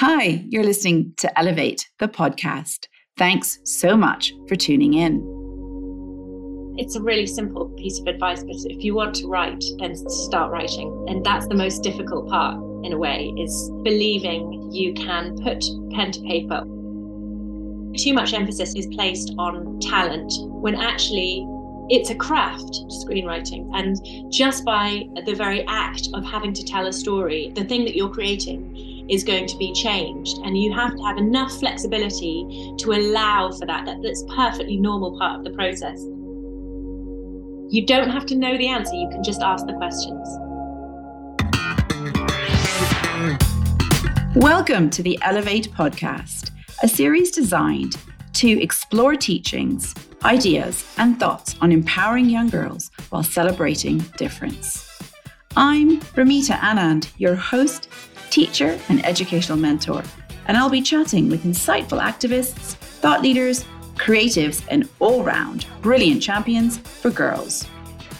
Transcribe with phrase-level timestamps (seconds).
[0.00, 2.86] Hi, you're listening to Elevate, the podcast.
[3.18, 5.16] Thanks so much for tuning in.
[6.78, 10.50] It's a really simple piece of advice, but if you want to write, then start
[10.52, 11.04] writing.
[11.06, 16.12] And that's the most difficult part, in a way, is believing you can put pen
[16.12, 16.62] to paper.
[17.98, 21.46] Too much emphasis is placed on talent when actually
[21.90, 22.72] it's a craft,
[23.04, 23.68] screenwriting.
[23.74, 27.94] And just by the very act of having to tell a story, the thing that
[27.94, 30.38] you're creating is going to be changed.
[30.44, 33.84] And you have to have enough flexibility to allow for that.
[33.86, 36.00] that that's perfectly normal part of the process.
[37.72, 40.28] You don't have to know the answer, you can just ask the questions.
[44.36, 46.50] Welcome to the Elevate podcast,
[46.82, 47.96] a series designed
[48.34, 54.86] to explore teachings ideas, and thoughts on empowering young girls while celebrating difference.
[55.56, 57.88] I'm Ramita Anand, your host,
[58.30, 60.02] teacher, and educational mentor,
[60.46, 63.64] and I'll be chatting with insightful activists, thought leaders,
[63.96, 67.66] creatives, and all round brilliant champions for girls.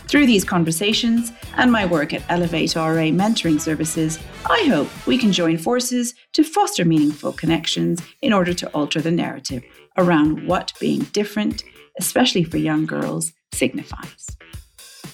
[0.09, 5.33] Through these conversations and my work at Elevate RA Mentoring Services, I hope we can
[5.33, 9.63] join forces to foster meaningful connections in order to alter the narrative
[9.97, 11.63] around what being different
[12.01, 14.37] especially for young girls, signifies.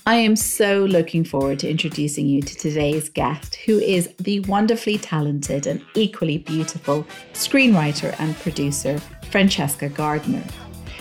[0.09, 4.99] I am so looking forward to introducing you to today's guest, who is the wonderfully
[4.99, 9.01] talented and equally beautiful screenwriter and producer,
[9.33, 10.45] Francesca Gardiner.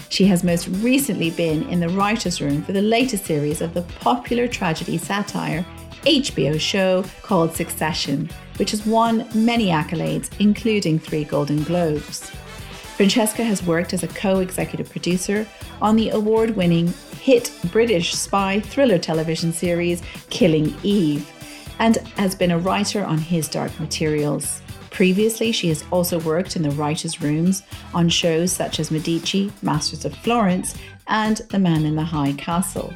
[0.09, 3.83] She has most recently been in the writer's room for the latest series of the
[3.83, 5.63] popular tragedy satire
[6.01, 12.31] HBO show called Succession, which has won many accolades, including three Golden Globes.
[12.97, 15.45] Francesca has worked as a co executive producer
[15.79, 16.91] on the award winning
[17.25, 21.27] hit British spy thriller television series Killing Eve
[21.79, 24.61] and has been a writer on His Dark Materials.
[24.91, 27.63] Previously, she has also worked in the writers' rooms
[27.95, 30.75] on shows such as Medici, Masters of Florence,
[31.07, 32.93] and The Man in the High Castle.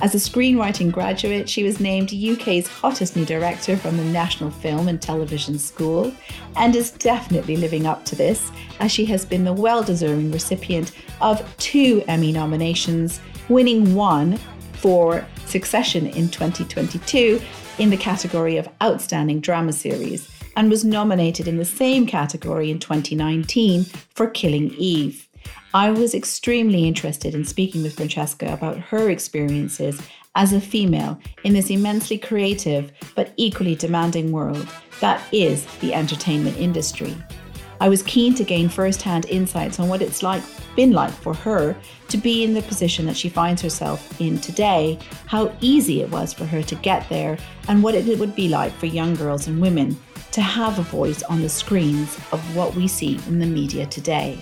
[0.00, 4.88] As a screenwriting graduate, she was named UK's hottest new director from the National Film
[4.88, 6.12] and Television School
[6.56, 8.50] and is definitely living up to this,
[8.80, 13.20] as she has been the well deserving recipient of two Emmy nominations,
[13.52, 14.38] winning one
[14.72, 17.40] for Succession in 2022
[17.78, 22.78] in the category of Outstanding Drama Series and was nominated in the same category in
[22.78, 25.28] 2019 for Killing Eve.
[25.74, 30.00] I was extremely interested in speaking with Francesca about her experiences
[30.34, 34.66] as a female in this immensely creative but equally demanding world
[35.00, 37.14] that is the entertainment industry.
[37.82, 40.44] I was keen to gain first-hand insights on what it's like
[40.76, 41.74] been like for her
[42.10, 46.32] to be in the position that she finds herself in today, how easy it was
[46.32, 49.60] for her to get there, and what it would be like for young girls and
[49.60, 49.98] women
[50.30, 54.40] to have a voice on the screens of what we see in the media today.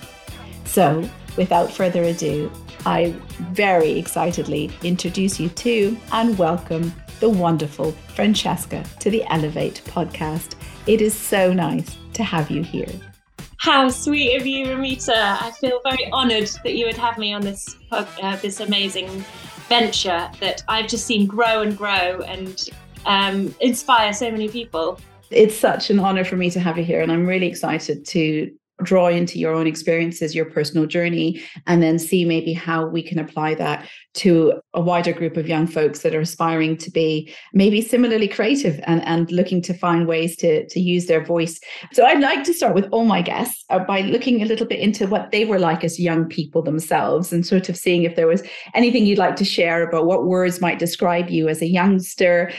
[0.66, 1.08] So,
[1.38, 2.52] without further ado,
[2.84, 3.14] I
[3.52, 10.56] very excitedly introduce you to and welcome the wonderful Francesca to the Elevate podcast.
[10.86, 13.09] It is so nice to have you here.
[13.60, 15.12] How sweet of you, Ramita.
[15.14, 19.22] I feel very honoured that you would have me on this uh, this amazing
[19.68, 22.70] venture that I've just seen grow and grow and
[23.04, 24.98] um, inspire so many people.
[25.30, 28.50] It's such an honor for me to have you here, and I'm really excited to
[28.82, 33.18] draw into your own experiences, your personal journey, and then see maybe how we can
[33.18, 37.80] apply that to a wider group of young folks that are aspiring to be maybe
[37.80, 41.60] similarly creative and, and looking to find ways to, to use their voice.
[41.92, 44.80] So I'd like to start with all my guests uh, by looking a little bit
[44.80, 48.26] into what they were like as young people themselves and sort of seeing if there
[48.26, 48.42] was
[48.74, 52.52] anything you'd like to share about what words might describe you as a youngster,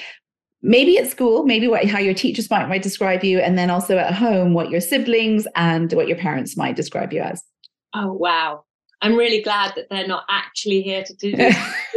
[0.61, 3.97] maybe at school, maybe what how your teachers might might describe you, and then also
[3.97, 7.43] at home, what your siblings and what your parents might describe you as.
[7.93, 8.63] Oh wow.
[9.03, 11.55] I'm really glad that they're not actually here to do this.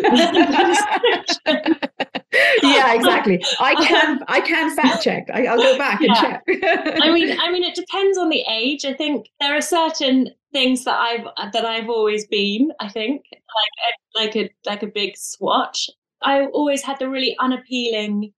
[2.62, 3.44] yeah, exactly.
[3.60, 5.28] I can I can fact check.
[5.32, 6.06] I, will go back yeah.
[6.08, 6.42] and check.
[7.02, 8.84] I mean, I mean, it depends on the age.
[8.86, 12.72] I think there are certain things that I've that I've always been.
[12.80, 15.90] I think like eh, like a like a big swatch.
[16.22, 18.32] I always had the really unappealing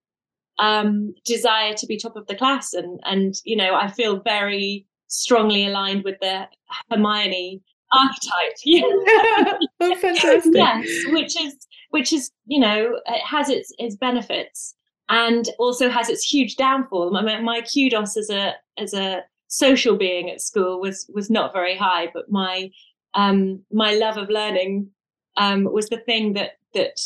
[0.59, 4.85] um, desire to be top of the class, and and you know I feel very
[5.07, 6.47] strongly aligned with the
[6.89, 7.61] Hermione
[7.93, 8.57] archetype.
[9.79, 10.53] Oh, fantastic.
[10.55, 11.55] yes, which is
[11.91, 14.75] which is you know it has its its benefits
[15.09, 17.11] and also has its huge downfall.
[17.11, 21.75] My, my kudos as a as a social being at school was was not very
[21.75, 22.69] high, but my
[23.13, 24.89] um, my love of learning
[25.37, 26.99] um, was the thing that that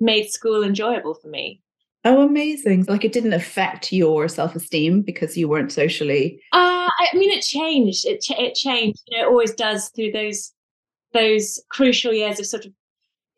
[0.00, 1.60] made school enjoyable for me.
[2.08, 2.86] Oh, amazing!
[2.88, 6.40] Like it didn't affect your self-esteem because you weren't socially.
[6.54, 8.06] Uh, I mean, it changed.
[8.06, 9.02] It ch- it changed.
[9.08, 10.54] You know, it always does through those
[11.12, 12.72] those crucial years of sort of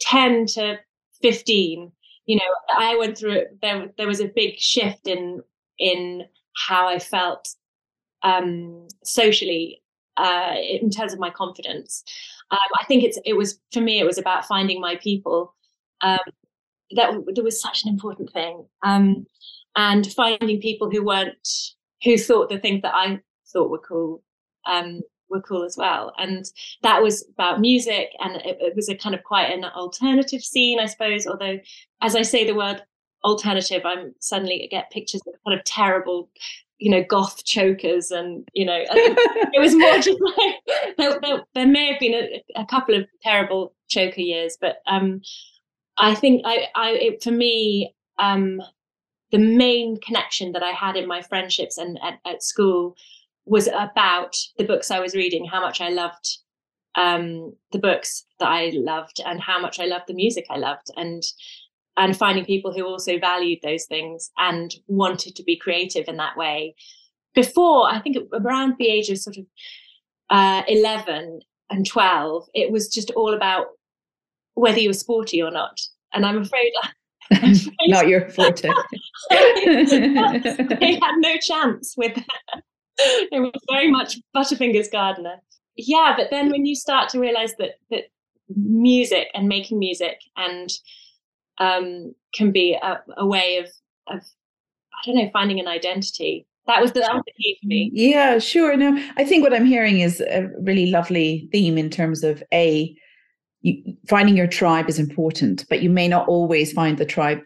[0.00, 0.78] ten to
[1.20, 1.90] fifteen.
[2.26, 3.58] You know, I went through it.
[3.60, 5.42] There, there was a big shift in
[5.80, 7.48] in how I felt
[8.22, 9.82] um, socially
[10.16, 12.04] uh, in terms of my confidence.
[12.52, 13.98] Um, I think it's it was for me.
[13.98, 15.56] It was about finding my people.
[16.02, 16.20] Um,
[16.96, 19.26] that there was such an important thing, um,
[19.76, 21.48] and finding people who weren't
[22.02, 23.20] who thought the things that I
[23.52, 24.22] thought were cool
[24.66, 26.12] um, were cool as well.
[26.18, 26.44] And
[26.82, 30.80] that was about music, and it, it was a kind of quite an alternative scene,
[30.80, 31.26] I suppose.
[31.26, 31.58] Although,
[32.00, 32.82] as I say the word
[33.24, 36.30] alternative, I'm suddenly get pictures of kind of terrible
[36.80, 41.66] you know goth chokers and you know it was more just like there, there, there
[41.66, 45.20] may have been a, a, couple of terrible choker years but um
[46.00, 48.60] i think i i it, for me um
[49.30, 52.96] the main connection that i had in my friendships and at, at school
[53.44, 56.38] was about the books i was reading how much i loved
[56.96, 60.90] um the books that i loved and how much i loved the music i loved
[60.96, 61.22] and
[61.96, 66.36] and finding people who also valued those things and wanted to be creative in that
[66.36, 66.74] way.
[67.34, 69.44] Before, I think around the age of sort of
[70.30, 73.66] uh, 11 and 12, it was just all about
[74.60, 75.80] whether you were sporty or not.
[76.12, 76.72] And I'm afraid.
[77.86, 78.68] not your forte.
[79.30, 82.62] they had no chance with that.
[82.98, 85.36] It was very much Butterfingers Gardiner.
[85.76, 88.04] Yeah, but then when you start to realize that that
[88.56, 90.68] music and making music and
[91.58, 93.66] um, can be a, a way of,
[94.08, 96.46] of, I don't know, finding an identity.
[96.66, 97.90] That was the, that was the key for me.
[97.92, 98.76] Yeah, sure.
[98.76, 102.94] No, I think what I'm hearing is a really lovely theme in terms of a
[103.62, 107.40] you, finding your tribe is important, but you may not always find the tribe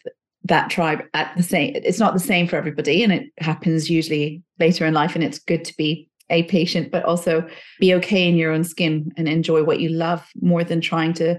[0.45, 1.73] that tribe at the same.
[1.75, 5.15] It's not the same for everybody, and it happens usually later in life.
[5.15, 7.47] And it's good to be a patient, but also
[7.81, 11.39] be okay in your own skin and enjoy what you love more than trying to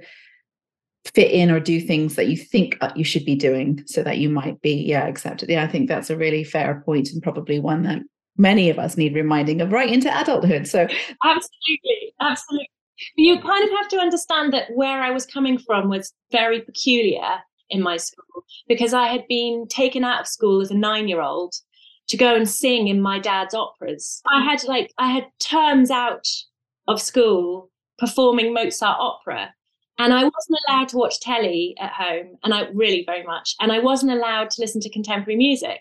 [1.14, 4.18] fit in or do things that you think uh, you should be doing so that
[4.18, 7.60] you might be yeah accepted yeah i think that's a really fair point and probably
[7.60, 8.00] one that
[8.38, 10.88] many of us need reminding of right into adulthood so
[11.24, 12.70] absolutely absolutely
[13.16, 17.40] you kind of have to understand that where i was coming from was very peculiar
[17.70, 21.22] in my school because i had been taken out of school as a 9 year
[21.22, 21.54] old
[22.08, 26.28] to go and sing in my dad's operas i had like i had terms out
[26.88, 29.54] of school performing mozart opera
[29.98, 33.72] and I wasn't allowed to watch telly at home, and I really very much, and
[33.72, 35.80] I wasn't allowed to listen to contemporary music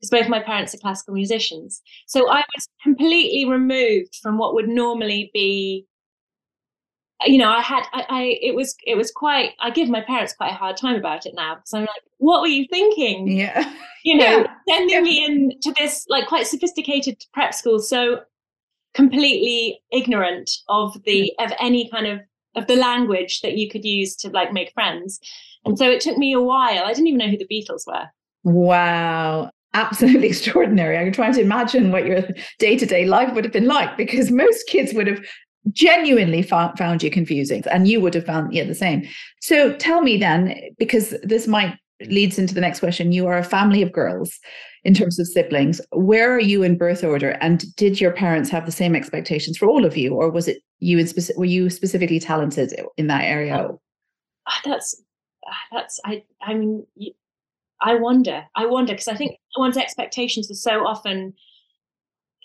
[0.00, 1.82] because both my parents are classical musicians.
[2.06, 5.86] So I was completely removed from what would normally be.
[7.26, 9.50] You know, I had, I, I, it was, it was quite.
[9.60, 12.40] I give my parents quite a hard time about it now because I'm like, what
[12.40, 13.28] were you thinking?
[13.28, 13.72] Yeah,
[14.04, 14.54] you know, yeah.
[14.68, 15.00] sending yeah.
[15.00, 18.20] me into this like quite sophisticated prep school, so
[18.94, 22.20] completely ignorant of the of any kind of
[22.56, 25.20] of the language that you could use to like make friends.
[25.64, 26.84] And so it took me a while.
[26.84, 28.06] I didn't even know who the Beatles were.
[28.44, 29.50] Wow.
[29.74, 30.98] Absolutely extraordinary.
[30.98, 32.22] I'm trying to imagine what your
[32.58, 35.20] day to day life would have been like because most kids would have
[35.72, 39.06] genuinely found, you confusing and you would have found yeah the same
[39.40, 41.76] so tell me then because this might
[42.06, 44.40] leads into the next question you are a family of girls
[44.84, 45.80] in terms of siblings.
[45.92, 47.30] Where are you in birth order?
[47.40, 50.62] And did your parents have the same expectations for all of you, or was it
[50.78, 51.38] you in specific?
[51.38, 53.68] Were you specifically talented in that area?
[53.68, 53.80] Oh,
[54.64, 55.02] that's
[55.72, 56.86] that's I I mean
[57.80, 61.34] I wonder I wonder because I think one's expectations are so often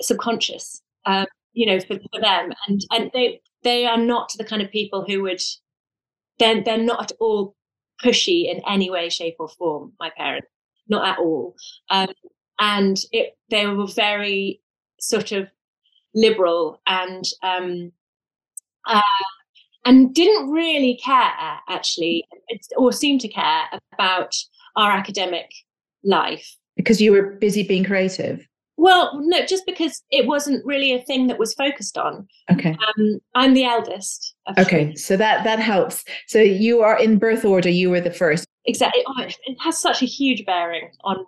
[0.02, 4.62] subconscious, um, you know, for, for them, and and they they are not the kind
[4.62, 5.42] of people who would
[6.38, 7.56] they're they're not at all
[8.04, 9.94] pushy in any way, shape, or form.
[10.00, 10.48] My parents
[10.88, 11.56] not at all.
[11.90, 12.10] Um,
[12.60, 14.62] and it, they were very
[15.00, 15.48] sort of
[16.14, 17.92] liberal and um,
[18.88, 19.02] uh,
[19.86, 22.26] and didn't really care actually,
[22.78, 24.34] or seem to care about
[24.76, 25.50] our academic
[26.04, 28.46] life because you were busy being creative.
[28.78, 32.28] Well, no, just because it wasn't really a thing that was focused on.
[32.52, 32.72] Okay.
[32.72, 34.36] Um, I'm the eldest.
[34.58, 36.04] Okay, so that that helps.
[36.28, 37.70] So you are in birth order.
[37.70, 38.46] You were the first.
[38.66, 39.04] Exactly.
[39.08, 41.26] Oh, it has such a huge bearing on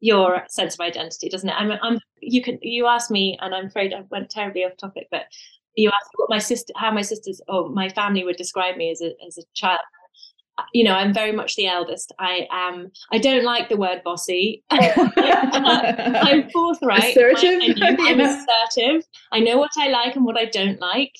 [0.00, 1.54] your sense of identity, doesn't it?
[1.58, 1.98] I'm, I'm.
[2.20, 2.58] You can.
[2.62, 5.24] You asked me, and I'm afraid I went terribly off topic, but
[5.74, 9.02] you asked what my sister, how my sisters, or my family would describe me as
[9.02, 9.80] a as a child
[10.72, 12.12] you know, I'm very much the eldest.
[12.18, 12.90] I am.
[13.12, 14.62] I don't like the word bossy.
[14.70, 17.16] I'm forthright.
[17.16, 17.76] Assertive.
[17.82, 19.04] I'm assertive.
[19.32, 21.14] I know what I like and what I don't like,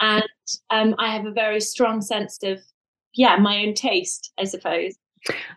[0.00, 0.24] and
[0.70, 2.60] um, I have a very strong sense of,
[3.14, 4.94] yeah, my own taste, I suppose.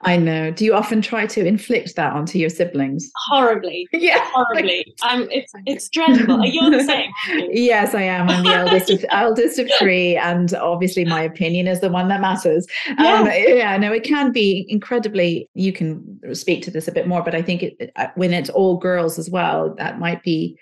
[0.01, 0.51] I know.
[0.51, 3.11] Do you often try to inflict that onto your siblings?
[3.27, 3.87] Horribly.
[3.97, 4.19] Yeah.
[4.31, 4.95] Horribly.
[5.01, 6.45] I'm it's it's dreadful.
[6.45, 7.11] You're the same.
[7.51, 8.29] yes, I am.
[8.29, 12.21] I'm the eldest of eldest of three, and obviously my opinion is the one that
[12.21, 12.67] matters.
[12.99, 13.21] Yeah.
[13.21, 17.23] Um, yeah, no, it can be incredibly you can speak to this a bit more,
[17.23, 20.57] but I think it, when it's all girls as well, that might be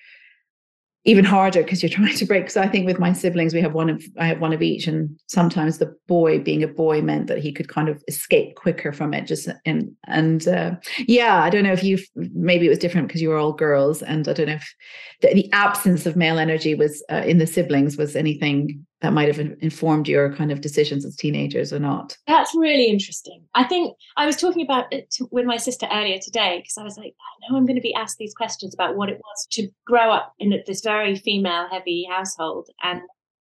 [1.06, 2.50] even harder because you're trying to break.
[2.50, 4.88] So I think with my siblings, we have one of I have one of each,
[4.88, 8.92] and sometimes the boy being a boy meant that he could kind of escape quicker
[8.92, 9.28] from it.
[9.28, 10.76] Just and and uh,
[11.08, 14.02] yeah, I don't know if you maybe it was different because you were all girls,
[14.02, 14.76] and I don't know if
[15.22, 19.28] the, the absence of male energy was uh, in the siblings was anything that might
[19.28, 22.18] have informed your kind of decisions as teenagers or not.
[22.26, 23.44] That's really interesting.
[23.54, 26.98] I think I was talking about it with my sister earlier today because I was
[26.98, 29.70] like, I know I'm going to be asked these questions about what it was to
[29.86, 33.00] grow up in this very female heavy household, and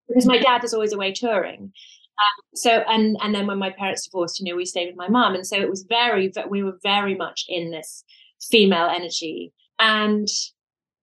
[0.08, 1.62] because my dad was always away touring.
[1.62, 5.10] Um, so and and then when my parents divorced, you know, we stayed with my
[5.10, 8.04] mom, and so it was very we were very much in this
[8.50, 10.28] female energy, and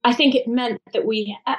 [0.03, 1.39] I think it meant that we.
[1.47, 1.55] Uh,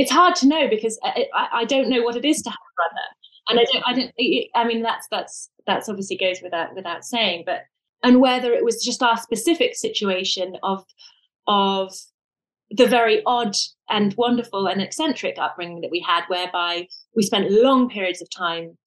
[0.00, 2.74] it's hard to know because I, I, don't know what it is to have a
[2.74, 3.06] brother,
[3.50, 4.46] and I don't, I don't.
[4.54, 7.64] I mean, that's that's that's obviously goes without without saying, but
[8.02, 10.86] and whether it was just our specific situation of
[11.46, 11.92] of
[12.70, 13.54] the very odd
[13.90, 18.78] and wonderful and eccentric upbringing that we had, whereby we spent long periods of time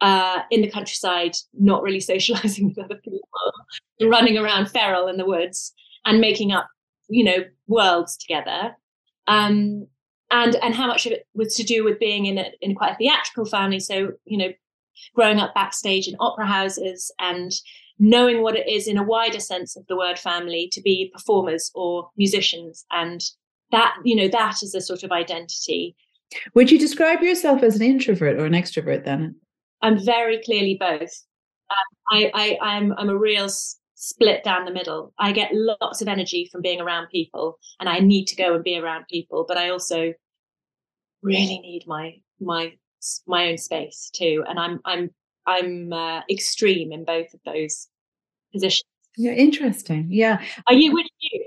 [0.00, 5.24] uh, in the countryside, not really socializing with other people, running around feral in the
[5.24, 5.72] woods
[6.04, 6.66] and making up,
[7.08, 8.76] you know, worlds together.
[9.28, 9.86] Um,
[10.32, 12.92] and and how much of it was to do with being in a, in quite
[12.92, 13.78] a theatrical family.
[13.78, 14.52] So you know,
[15.14, 17.52] growing up backstage in opera houses and
[17.98, 21.70] knowing what it is in a wider sense of the word family to be performers
[21.74, 23.22] or musicians, and
[23.70, 25.94] that you know that is a sort of identity.
[26.54, 29.36] Would you describe yourself as an introvert or an extrovert then?
[29.82, 31.12] I'm very clearly both.
[31.70, 31.76] Um,
[32.10, 33.50] I, I I'm I'm a real
[34.02, 35.14] split down the middle.
[35.16, 38.64] I get lots of energy from being around people and I need to go and
[38.64, 40.12] be around people, but I also
[41.22, 42.72] really need my my
[43.28, 44.42] my own space too.
[44.48, 45.10] And I'm I'm
[45.46, 47.86] I'm uh, extreme in both of those
[48.52, 48.88] positions.
[49.16, 50.08] Yeah, interesting.
[50.10, 50.42] Yeah.
[50.66, 50.92] Are you?
[50.92, 51.44] Which you?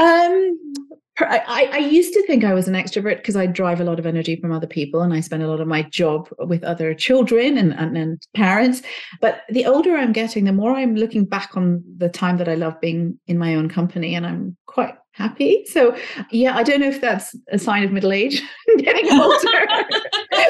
[0.00, 0.74] Um,
[1.18, 4.06] I, I used to think I was an extrovert because I drive a lot of
[4.06, 7.58] energy from other people and I spend a lot of my job with other children
[7.58, 8.82] and, and, and parents.
[9.20, 12.54] But the older I'm getting, the more I'm looking back on the time that I
[12.54, 15.64] love being in my own company and I'm quite happy.
[15.66, 15.94] So
[16.30, 18.42] yeah, I don't know if that's a sign of middle age,
[18.78, 19.48] getting older.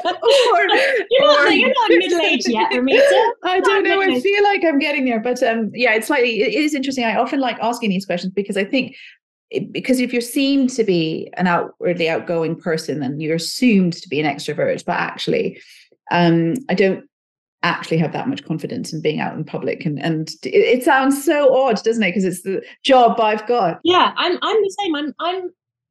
[0.04, 0.62] or,
[1.11, 3.33] you're, not, or, you're not middle age yet, Ramita.
[3.42, 4.00] I don't know.
[4.00, 6.40] I feel like I'm getting there, but um, yeah, it's slightly.
[6.40, 7.04] It is interesting.
[7.04, 8.95] I often like asking these questions because I think
[9.71, 14.21] because if you're seen to be an outwardly outgoing person, then you're assumed to be
[14.21, 14.85] an extrovert.
[14.85, 15.61] But actually,
[16.11, 17.04] um, I don't
[17.62, 19.85] actually have that much confidence in being out in public.
[19.85, 22.09] And and it, it sounds so odd doesn't it?
[22.09, 23.80] Because it's the job i've got.
[23.85, 24.94] Yeah i'm i'm the same.
[24.94, 25.50] I'm i'm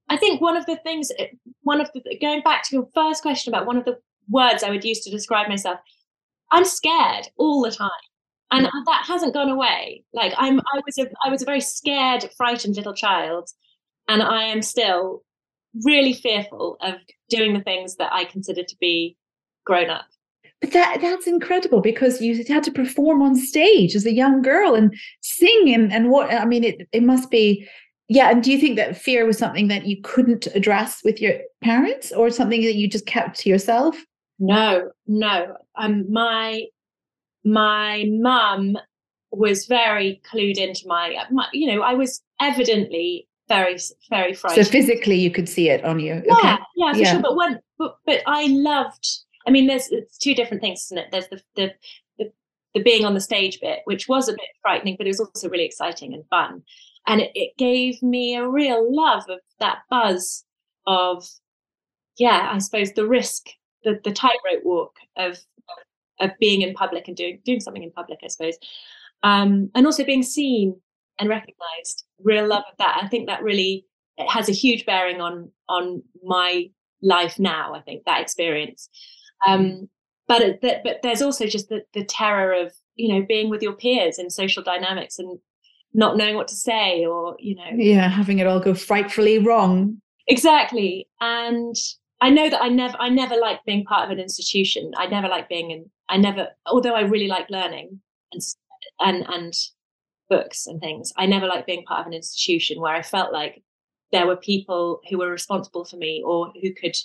[0.10, 1.28] i think one of the things eh,
[1.64, 3.98] one of the going back to your first question about one of the
[4.30, 5.80] words i would use to describe myself
[6.52, 7.90] i'm scared all the time
[8.52, 10.04] and that hasn't gone away.
[10.14, 13.50] Like i'm i was a i was a very scared frightened little child
[14.08, 15.24] and i am still
[15.86, 16.96] really fearful of
[17.30, 19.16] doing the things that i consider to be
[19.66, 20.06] grown up.
[20.60, 24.76] But that that's incredible because you had to perform on stage as a young girl
[24.76, 27.68] and sing and and what i mean it it must be
[28.10, 31.34] yeah and do you think that fear was something that you couldn't address with your
[31.62, 33.96] parents or something that you just kept to yourself?
[34.40, 35.56] No no.
[35.78, 36.66] Um my
[37.44, 38.78] my mum
[39.32, 43.78] was very clued into my, my, you know, I was evidently very,
[44.10, 44.66] very frightened.
[44.66, 46.22] So physically, you could see it on you.
[46.26, 46.56] Yeah, okay.
[46.76, 47.12] yeah, for yeah.
[47.14, 47.22] sure.
[47.22, 49.08] But when, but, but I loved.
[49.48, 51.08] I mean, there's it's two different things, isn't it?
[51.12, 51.74] There's the, the
[52.18, 52.32] the
[52.76, 55.50] the being on the stage bit, which was a bit frightening, but it was also
[55.50, 56.62] really exciting and fun,
[57.08, 60.46] and it, it gave me a real love of that buzz
[60.86, 61.28] of,
[62.18, 63.48] yeah, I suppose the risk,
[63.84, 65.40] the the tightrope walk of
[66.22, 68.58] of being in public and doing doing something in public, I suppose,
[69.24, 70.80] um, and also being seen
[71.20, 72.06] and recognised.
[72.24, 73.00] Real love of that.
[73.02, 73.86] I think that really
[74.18, 76.70] it has a huge bearing on on my
[77.02, 77.74] life now.
[77.74, 78.90] I think that experience.
[79.48, 79.90] Um,
[80.28, 83.74] but it, but there's also just the the terror of you know being with your
[83.74, 85.40] peers in social dynamics and
[85.94, 90.00] not knowing what to say or you know yeah having it all go frightfully wrong
[90.28, 91.76] exactly and
[92.22, 94.92] I know that I never I never liked being part of an institution.
[94.96, 98.02] I never liked being in I never although I really like learning
[98.34, 98.42] and
[99.00, 99.54] and and
[100.30, 101.12] books and things.
[101.18, 103.64] I never liked being part of an institution where I felt like
[104.12, 106.96] there were people who were responsible for me or who could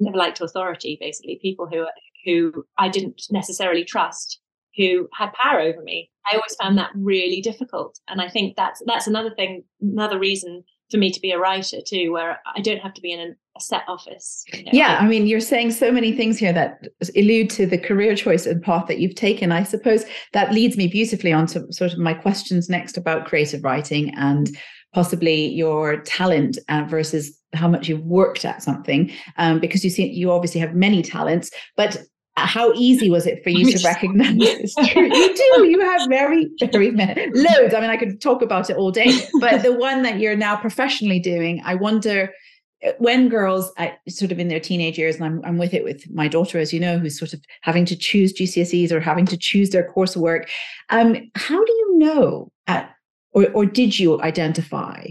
[0.00, 1.86] never liked to authority basically people who
[2.24, 4.40] who I didn't necessarily trust
[4.76, 6.10] who had power over me.
[6.30, 8.00] I always found that really difficult.
[8.08, 10.64] And I think that's that's another thing, another reason
[10.94, 13.60] for me to be a writer too, where I don't have to be in a
[13.60, 14.44] set office.
[14.52, 14.70] You know?
[14.72, 16.86] Yeah, I mean, you're saying so many things here that
[17.16, 19.50] allude to the career choice and path that you've taken.
[19.50, 23.64] I suppose that leads me beautifully on to sort of my questions next about creative
[23.64, 24.56] writing and
[24.92, 30.08] possibly your talent uh, versus how much you've worked at something um, because you see
[30.08, 31.98] you obviously have many talents but
[32.36, 35.04] how easy was it for you to recognize it's true?
[35.04, 35.66] You do.
[35.66, 37.74] You have very very many loads.
[37.74, 39.10] I mean i could talk about it all day
[39.40, 42.32] but the one that you're now professionally doing i wonder
[42.84, 45.84] uh, when girls at, sort of in their teenage years and I'm, I'm with it
[45.84, 49.26] with my daughter as you know who's sort of having to choose gcse's or having
[49.26, 50.48] to choose their coursework
[50.90, 52.90] um, how do you know at
[53.32, 55.06] or, or did you identify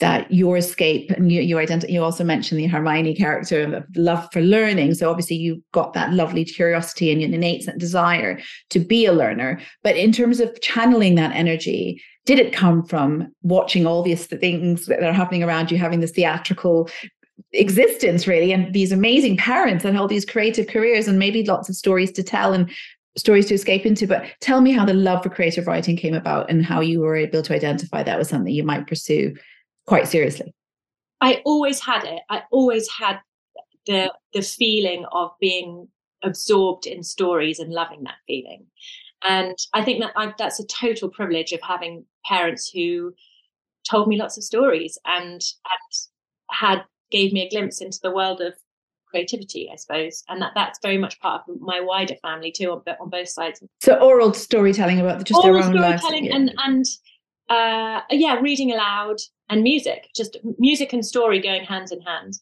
[0.00, 4.28] that your escape and you you identify you also mentioned the Hermione character of love
[4.32, 4.94] for learning.
[4.94, 9.60] So obviously you've got that lovely curiosity and an innate desire to be a learner.
[9.82, 14.86] But in terms of channeling that energy did it come from watching all these things
[14.86, 16.90] that are happening around you having this theatrical
[17.52, 21.76] existence really and these amazing parents and all these creative careers and maybe lots of
[21.76, 22.70] stories to tell and
[23.16, 24.08] stories to escape into?
[24.08, 27.14] But tell me how the love for creative writing came about and how you were
[27.14, 29.34] able to identify that was something you might pursue
[29.86, 30.54] quite seriously.
[31.20, 32.22] I always had it.
[32.30, 33.18] I always had
[33.86, 35.88] the the feeling of being
[36.22, 38.66] absorbed in stories and loving that feeling.
[39.26, 43.14] And i think that I, that's a total privilege of having parents who
[43.88, 45.92] told me lots of stories and and
[46.50, 48.54] had gave me a glimpse into the world of
[49.14, 52.82] creativity, I suppose, and that that's very much part of my wider family too, on,
[53.00, 53.62] on both sides.
[53.80, 56.34] So oral storytelling about just oral their own storytelling lives.
[56.34, 56.84] and and
[57.48, 59.16] uh, yeah, reading aloud
[59.50, 62.34] and music, just music and story going hand in hand.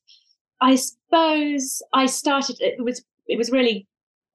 [0.60, 2.56] I suppose I started.
[2.60, 3.86] It was it was really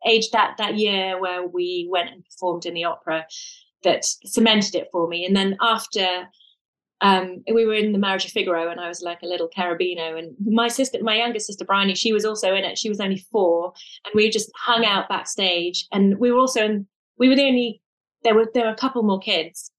[0.05, 3.25] age that that year where we went and performed in the opera
[3.83, 6.27] that cemented it for me, and then after
[7.01, 10.17] um, we were in the marriage of Figaro and I was like a little Cherubino.
[10.17, 12.77] and my sister, my younger sister Bryony, she was also in it.
[12.77, 16.87] She was only four and we just hung out backstage and we were also in,
[17.19, 17.83] we were the only,
[18.23, 19.71] there were, there were a couple more kids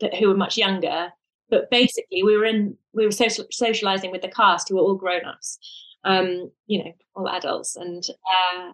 [0.00, 1.12] that who were much younger,
[1.50, 4.94] but basically we were in, we were social, socializing with the cast who were all
[4.94, 5.58] grown-ups,
[6.04, 7.76] um, you know, all adults.
[7.76, 8.72] And, uh,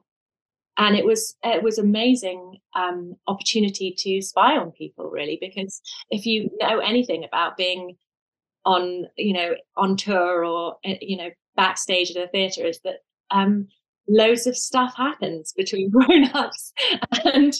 [0.81, 5.81] and it was it was amazing um, opportunity to spy on people really because
[6.11, 7.97] if you know anything about being
[8.65, 13.01] on you know on tour or eh, you know backstage at a theater is that
[13.31, 13.69] um,
[14.09, 16.73] loads of stuff happens between grown-ups
[17.35, 17.55] and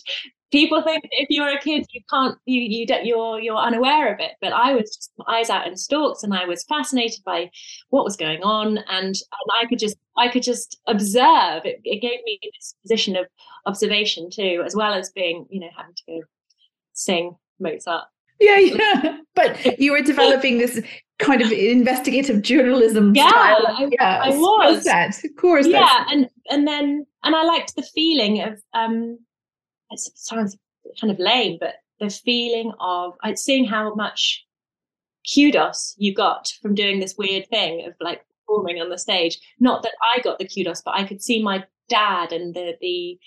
[0.51, 4.21] people think if you're a kid you can't you you don't you're you're unaware of
[4.21, 7.51] it but i was just eyes out in stalks and i was fascinated by
[7.91, 9.17] what was going on and, and
[9.61, 13.27] i could just i could just observe it, it gave me this position of
[13.67, 16.21] observation too as well as being you know having to go
[16.93, 18.05] sing mozart
[18.41, 20.81] yeah yeah but you were developing this
[21.19, 23.67] kind of investigative journalism yeah, style.
[23.69, 24.85] I, yeah, I was.
[24.85, 25.67] That, of course.
[25.67, 29.19] Yeah, and and then and I liked the feeling of um
[29.91, 30.57] it sounds
[31.01, 34.45] kind of lame, but the feeling of seeing how much
[35.33, 39.39] kudos you got from doing this weird thing of like performing on the stage.
[39.59, 43.19] Not that I got the kudos, but I could see my dad and the the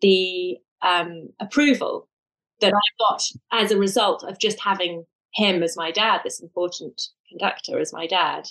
[0.00, 2.08] the um, approval
[2.60, 7.00] that I got as a result of just having him as my dad, this important
[7.28, 8.46] conductor as my dad.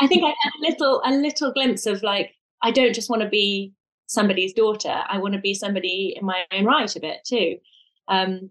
[0.00, 3.22] I think I had a little a little glimpse of like I don't just want
[3.22, 3.72] to be
[4.06, 5.02] somebody's daughter.
[5.08, 7.56] I want to be somebody in my own right a bit too.
[8.08, 8.50] Um,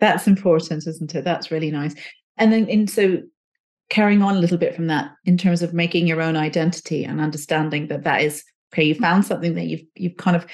[0.00, 1.24] That's important, isn't it?
[1.24, 1.94] That's really nice.
[2.36, 3.22] And then, in so
[3.88, 7.20] carrying on a little bit from that, in terms of making your own identity and
[7.20, 8.84] understanding that that is okay.
[8.84, 10.46] You found something that you've you've kind of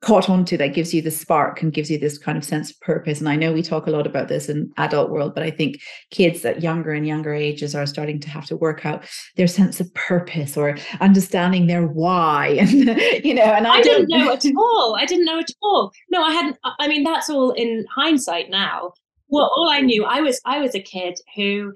[0.00, 2.80] caught onto that gives you the spark and gives you this kind of sense of
[2.80, 3.18] purpose.
[3.18, 5.80] And i know we talk a lot about this in adult world but i think
[6.10, 9.04] kids at younger and younger ages are starting to have to work out
[9.36, 12.48] their sense of purpose or understanding their why.
[12.58, 14.96] And you know and i, I didn't know at all.
[14.96, 15.92] I didn't know at all.
[16.10, 18.92] No i hadn't i mean that's all in hindsight now.
[19.28, 21.72] Well all i knew i was i was a kid who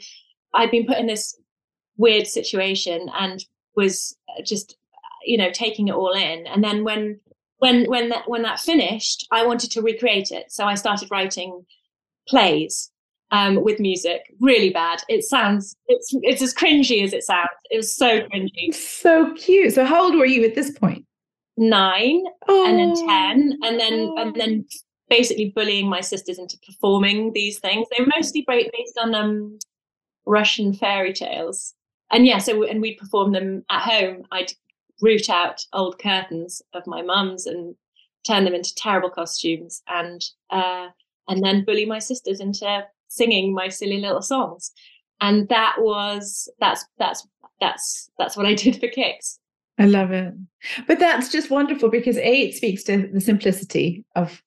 [0.55, 1.37] i'd been put in this
[1.97, 3.45] weird situation and
[3.77, 6.47] was uh, just uh, you know taking it all in.
[6.47, 7.21] And then when
[7.62, 10.51] when when that when that finished, I wanted to recreate it.
[10.51, 11.64] So I started writing
[12.29, 12.90] plays
[13.31, 14.35] um, with music.
[14.40, 15.03] Really bad.
[15.09, 17.51] It sounds it's it's as cringy as it sounds.
[17.70, 18.75] It was so cringy.
[18.75, 19.75] So cute.
[19.75, 21.07] So how old were you at this point?
[21.57, 22.66] Nine, oh.
[22.66, 24.64] and then ten, and then and then
[25.09, 27.87] basically bullying my sisters into performing these things.
[27.90, 29.59] They were mostly based on um,
[30.27, 31.75] Russian fairy tales.
[32.11, 34.25] And yeah, so and we performed them at home.
[34.33, 34.53] I'd
[35.03, 37.75] root out old curtains of my mum's and
[38.25, 40.88] turn them into terrible costumes, and uh,
[41.29, 44.73] and then bully my sisters into singing my silly little songs.
[45.21, 47.27] And that was that's that's
[47.61, 49.38] that's that's what I did for kicks.
[49.79, 50.35] I love it.
[50.87, 54.43] But that's just wonderful because A, it speaks to the simplicity of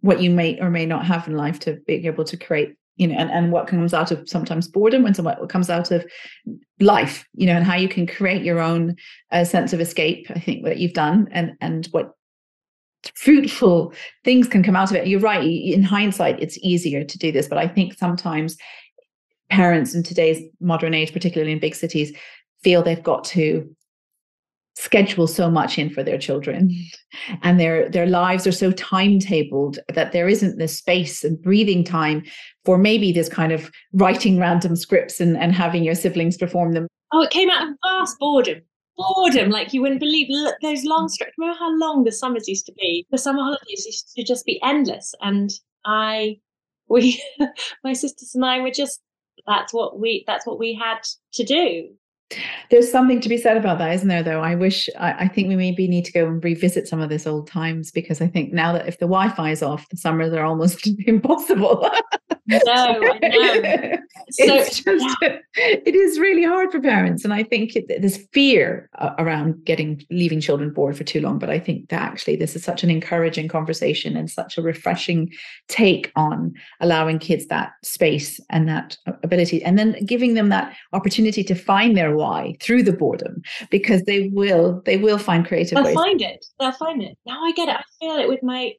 [0.00, 3.06] what you may or may not have in life to be able to create, you
[3.06, 6.04] know, and, and what comes out of sometimes boredom and what comes out of
[6.80, 8.96] life, you know, and how you can create your own
[9.30, 10.26] uh, sense of escape.
[10.30, 12.12] I think that you've done and and what
[13.14, 15.06] fruitful things can come out of it.
[15.06, 15.44] You're right.
[15.44, 18.56] In hindsight, it's easier to do this, but I think sometimes
[19.48, 22.12] parents in today's modern age, particularly in big cities,
[22.62, 23.72] feel they've got to
[24.78, 26.70] schedule so much in for their children.
[27.42, 32.22] And their their lives are so timetabled that there isn't the space and breathing time
[32.64, 36.86] for maybe this kind of writing random scripts and, and having your siblings perform them.
[37.12, 38.60] Oh it came out of vast boredom.
[38.96, 41.10] Boredom like you wouldn't believe Look, those long mm.
[41.10, 43.06] stretch remember how long the summers used to be?
[43.10, 45.50] The summer holidays used to just be endless and
[45.84, 46.38] i
[46.88, 47.22] we
[47.84, 49.00] my sisters and i were just
[49.46, 51.00] that's what we that's what we had
[51.32, 51.88] to do
[52.70, 54.22] there's something to be said about that, isn't there?
[54.22, 57.08] Though I wish, I, I, think we maybe need to go and revisit some of
[57.08, 60.32] this old times because I think now that if the Wi-Fi is off, the summers
[60.34, 61.90] are almost impossible.
[62.46, 63.98] no, I know.
[64.28, 65.38] it's so, just, yeah.
[65.56, 70.02] it is really hard for parents, and I think it, there's fear uh, around getting
[70.10, 71.38] leaving children bored for too long.
[71.38, 75.30] But I think that actually this is such an encouraging conversation and such a refreshing
[75.68, 80.74] take on allowing kids that space and that uh, ability, and then giving them that
[80.92, 85.76] opportunity to find their why through the boredom because they will they will find creative
[85.76, 85.94] they'll ways.
[85.94, 88.72] find it they'll find it now i get it i feel it with my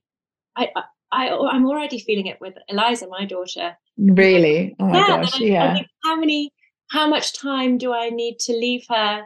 [0.56, 0.70] i
[1.12, 5.44] i i'm already feeling it with eliza my daughter really oh my yeah, gosh I,
[5.44, 6.52] yeah I how many
[6.92, 9.24] how much time do i need to leave her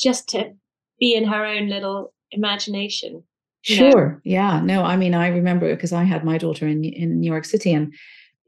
[0.00, 0.52] just to
[1.00, 3.24] be in her own little imagination
[3.62, 4.12] Sure.
[4.12, 4.20] Know?
[4.24, 4.60] Yeah.
[4.60, 7.72] No, I mean, I remember because I had my daughter in in New York City,
[7.72, 7.92] and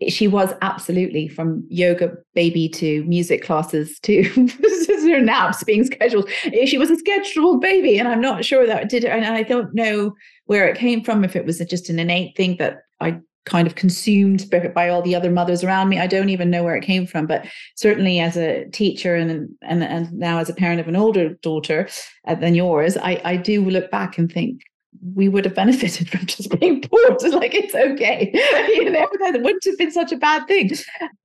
[0.08, 4.24] she was absolutely from yoga baby to music classes to
[5.20, 6.28] naps being scheduled.
[6.64, 9.04] She was a scheduled baby, and I'm not sure that did.
[9.04, 10.14] And I don't know
[10.46, 11.24] where it came from.
[11.24, 15.02] If it was just an innate thing that I kind of consumed by, by all
[15.02, 15.98] the other mothers around me.
[15.98, 19.82] I don't even know where it came from, but certainly as a teacher and and
[19.82, 21.88] and now as a parent of an older daughter
[22.26, 24.62] uh, than yours, I I do look back and think
[25.14, 27.22] we would have benefited from just being bored.
[27.22, 28.30] Like it's okay,
[28.74, 30.70] you know, that wouldn't have been such a bad thing.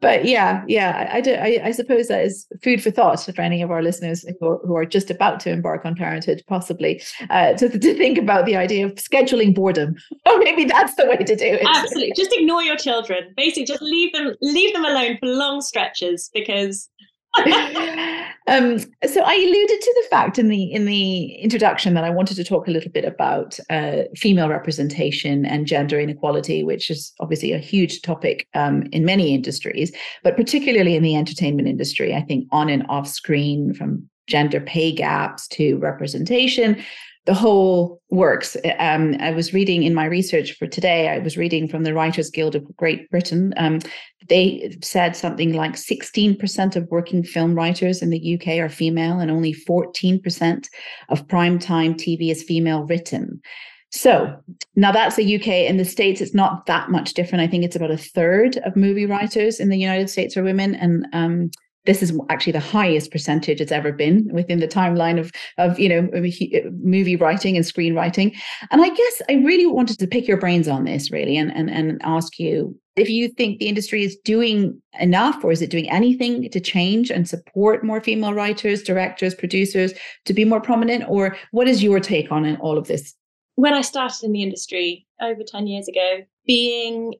[0.01, 1.65] But yeah, yeah, I, I.
[1.65, 4.75] I, suppose that is food for thought for any of our listeners who are, who
[4.75, 8.85] are just about to embark on parenthood, possibly uh, to to think about the idea
[8.85, 9.95] of scheduling boredom.
[10.27, 11.61] Or maybe that's the way to do it.
[11.63, 13.31] Absolutely, just ignore your children.
[13.37, 16.89] Basically, just leave them leave them alone for long stretches because
[18.47, 22.35] um, so I alluded to the fact in the in the introduction that I wanted
[22.35, 27.51] to talk a little bit about uh, female representation and gender inequality, which is obviously
[27.51, 29.91] a huge topic um, in many industries,
[30.23, 32.15] but particularly in the entertainment industry.
[32.15, 36.83] I think on and off screen, from gender pay gaps to representation,
[37.25, 38.55] the whole works.
[38.77, 42.29] Um, I was reading in my research for today, I was reading from the Writers
[42.29, 43.53] Guild of Great Britain.
[43.57, 43.79] Um,
[44.29, 49.29] they said something like 16% of working film writers in the UK are female, and
[49.29, 50.67] only 14%
[51.09, 53.41] of primetime TV is female written.
[53.91, 54.35] So
[54.75, 55.47] now that's the UK.
[55.47, 57.43] In the States, it's not that much different.
[57.43, 60.75] I think it's about a third of movie writers in the United States are women.
[60.75, 61.51] And um,
[61.85, 65.89] this is actually the highest percentage it's ever been within the timeline of of you
[65.89, 68.35] know uh, movie writing and screenwriting.
[68.71, 71.69] And i guess i really wanted to pick your brains on this really and and,
[71.69, 75.89] and ask you if you think the industry is doing enough or is it doing
[75.89, 79.93] anything to change and support more female writers directors producers
[80.23, 81.03] to be more prominent?
[81.09, 83.13] Or what is your take on all of this?
[83.55, 87.15] When i started in the industry over 10 years ago being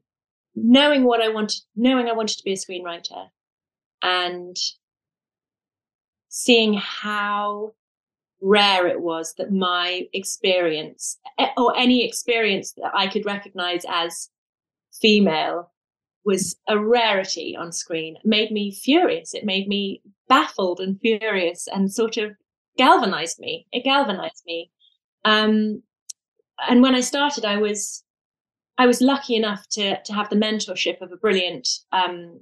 [0.56, 3.28] knowing what i wanted knowing i wanted to be a screenwriter
[4.06, 4.56] and
[6.30, 7.74] seeing how
[8.42, 11.18] rare it was that my experience
[11.58, 14.30] or any experience that I could recognize as
[15.02, 15.72] female
[16.24, 18.18] was a rarity on screen.
[18.24, 19.34] Made me furious.
[19.34, 22.32] It made me baffled and furious and sort of
[22.78, 23.66] galvanized me.
[23.72, 24.72] It galvanized me.
[25.24, 25.82] Um,
[26.70, 28.04] and when i started i was
[28.78, 32.40] i was lucky enough to to have the mentorship of a brilliant um,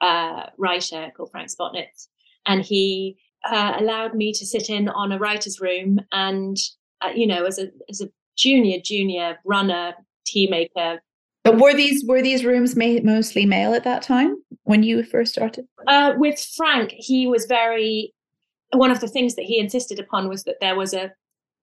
[0.00, 2.08] uh, writer called Frank Spotnitz,
[2.46, 3.16] and he
[3.50, 6.56] uh, allowed me to sit in on a writer's room and,
[7.00, 9.94] uh, you know, as a as a junior junior runner,
[10.26, 11.00] tea maker.
[11.44, 15.32] But were these were these rooms ma- mostly male at that time when you first
[15.32, 15.66] started?
[15.86, 18.12] Uh, with Frank, he was very.
[18.72, 21.12] One of the things that he insisted upon was that there was a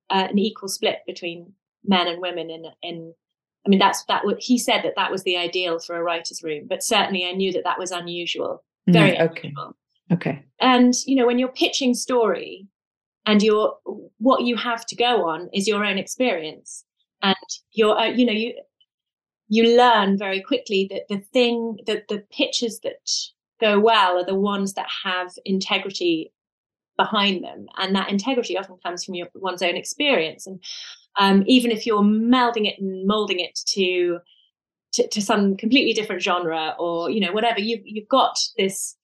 [0.10, 3.13] uh, an equal split between men and women in in
[3.65, 4.23] I mean, that's that.
[4.39, 7.52] He said that that was the ideal for a writer's room, but certainly I knew
[7.54, 9.47] that that was unusual, very mm, okay.
[9.47, 9.76] unusual.
[10.12, 10.43] Okay.
[10.60, 12.67] And you know, when you're pitching story,
[13.26, 13.76] and you're
[14.17, 16.84] what you have to go on is your own experience,
[17.21, 17.36] and
[17.71, 18.54] you're, uh, you know, you
[19.47, 23.10] you learn very quickly that the thing that the pitches that
[23.62, 26.34] go well are the ones that have integrity
[26.97, 30.62] behind them, and that integrity often comes from your one's own experience and
[31.17, 34.19] um, even if you're melding it and molding it to,
[34.93, 38.95] to, to some completely different genre or you know whatever you've you've got this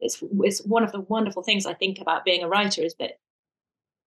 [0.00, 3.12] it's it's one of the wonderful things I think about being a writer is that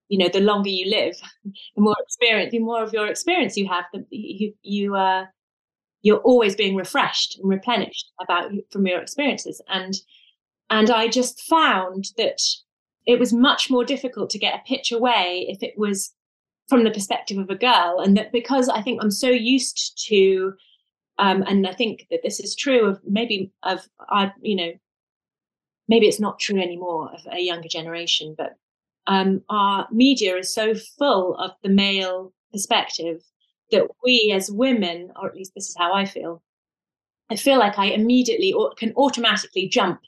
[0.08, 1.16] you know the longer you live
[1.76, 5.26] the more experience the more of your experience you have the you you uh
[6.02, 9.62] you're always being refreshed and replenished about from your experiences.
[9.68, 9.96] And
[10.70, 12.42] and I just found that
[13.06, 16.14] it was much more difficult to get a pitch away if it was
[16.72, 20.54] from the perspective of a girl and that because i think i'm so used to
[21.18, 24.72] um, and i think that this is true of maybe of i you know
[25.90, 28.56] maybe it's not true anymore of a younger generation but
[29.08, 33.22] um, our media is so full of the male perspective
[33.72, 36.42] that we as women or at least this is how i feel
[37.30, 40.00] i feel like i immediately or can automatically jump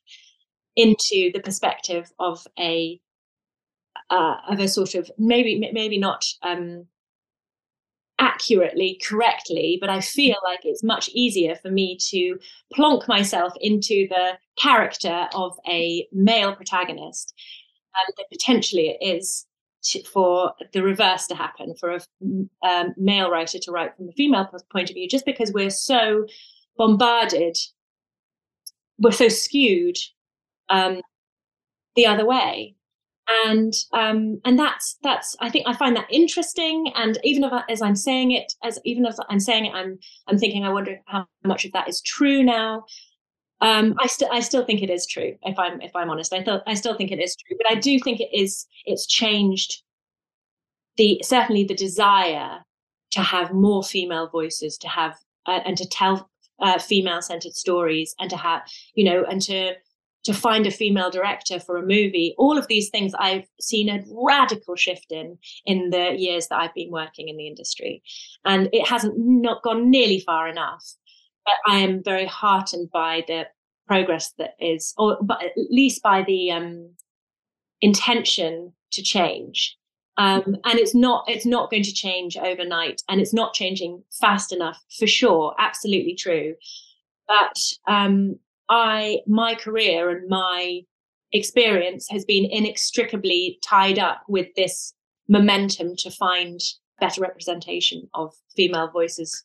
[0.77, 3.01] into the perspective of a
[4.09, 6.85] uh, of a sort of maybe maybe not um,
[8.19, 12.37] accurately, correctly, but I feel like it's much easier for me to
[12.73, 17.33] plonk myself into the character of a male protagonist,
[17.95, 19.45] and that potentially it is
[19.83, 21.99] to, for the reverse to happen, for a
[22.67, 26.25] um, male writer to write from a female point of view, just because we're so
[26.77, 27.57] bombarded,
[28.99, 29.97] we're so skewed
[30.69, 31.01] um,
[31.95, 32.75] the other way
[33.27, 36.91] and um, and that's that's I think I find that interesting.
[36.95, 40.37] And even if, as I'm saying it, as even as I'm saying it, I'm I'm
[40.37, 42.85] thinking I wonder how much of that is true now.
[43.61, 45.35] Um, I still I still think it is true.
[45.43, 47.57] If I'm if I'm honest, I thought I still think it is true.
[47.57, 49.81] But I do think it is it's changed
[50.97, 52.59] the certainly the desire
[53.11, 58.13] to have more female voices, to have uh, and to tell uh, female centered stories,
[58.19, 58.63] and to have
[58.95, 59.75] you know and to
[60.23, 64.03] to find a female director for a movie all of these things i've seen a
[64.11, 68.01] radical shift in in the years that i've been working in the industry.
[68.45, 70.85] And it hasn't not gone nearly far enough.
[71.45, 73.47] But i am very heartened by the
[73.87, 76.93] progress that is or but at least by the um,
[77.81, 79.77] intention to change.
[80.15, 84.53] Um, and it's not it's not going to change overnight and it's not changing fast
[84.53, 86.55] enough for sure absolutely true.
[87.27, 87.57] But
[87.87, 88.39] um,
[88.73, 90.81] I my career and my
[91.31, 94.93] experience has been inextricably tied up with this
[95.29, 96.59] momentum to find
[96.99, 99.43] better representation of female voices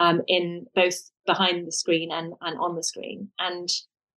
[0.00, 3.28] um, in both behind the screen and, and on the screen.
[3.38, 3.68] And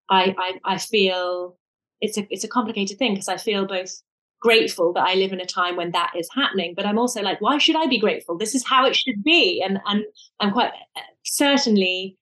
[0.09, 1.57] I, I, I feel
[1.99, 4.01] it's a it's a complicated thing because I feel both
[4.41, 7.41] grateful that I live in a time when that is happening, but I'm also like,
[7.41, 8.37] why should I be grateful?
[8.37, 10.05] This is how it should be, and and
[10.39, 12.17] I'm quite uh, certainly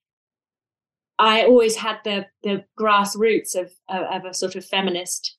[1.18, 5.36] I always had the the grassroots of of a sort of feminist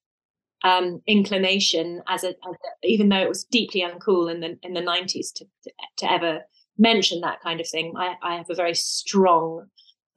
[0.64, 4.74] um, inclination as a, as a, even though it was deeply uncool in the in
[4.74, 6.42] the 90s to, to, to ever
[6.78, 7.94] mention that kind of thing.
[7.98, 9.68] I, I have a very strong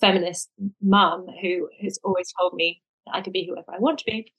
[0.00, 4.04] feminist mum who has always told me that I can be whoever I want to
[4.06, 4.32] be.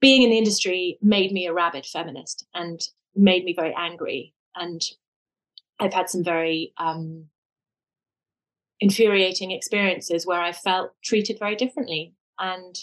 [0.00, 2.80] Being in the industry made me a rabid feminist and
[3.14, 4.34] made me very angry.
[4.54, 4.82] And
[5.80, 7.26] I've had some very um,
[8.80, 12.14] infuriating experiences where I felt treated very differently.
[12.38, 12.74] And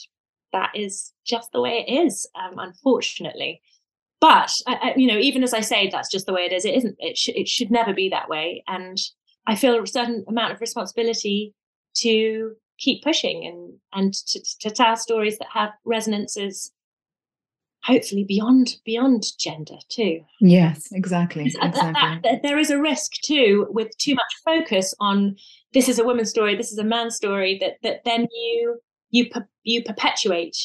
[0.51, 3.61] that is just the way it is, um, unfortunately.
[4.21, 6.63] But I, you know, even as I say, that's just the way it is.
[6.63, 6.95] It isn't.
[6.99, 7.35] It should.
[7.35, 8.63] It should never be that way.
[8.67, 8.97] And
[9.47, 11.53] I feel a certain amount of responsibility
[11.97, 16.71] to keep pushing and and to, to tell stories that have resonances
[17.83, 21.81] hopefully beyond beyond gender too yes exactly, exactly.
[21.81, 25.35] That, that, there is a risk too with too much focus on
[25.73, 28.79] this is a woman's story this is a man's story that that then you
[29.11, 29.29] you
[29.63, 30.57] you perpetuate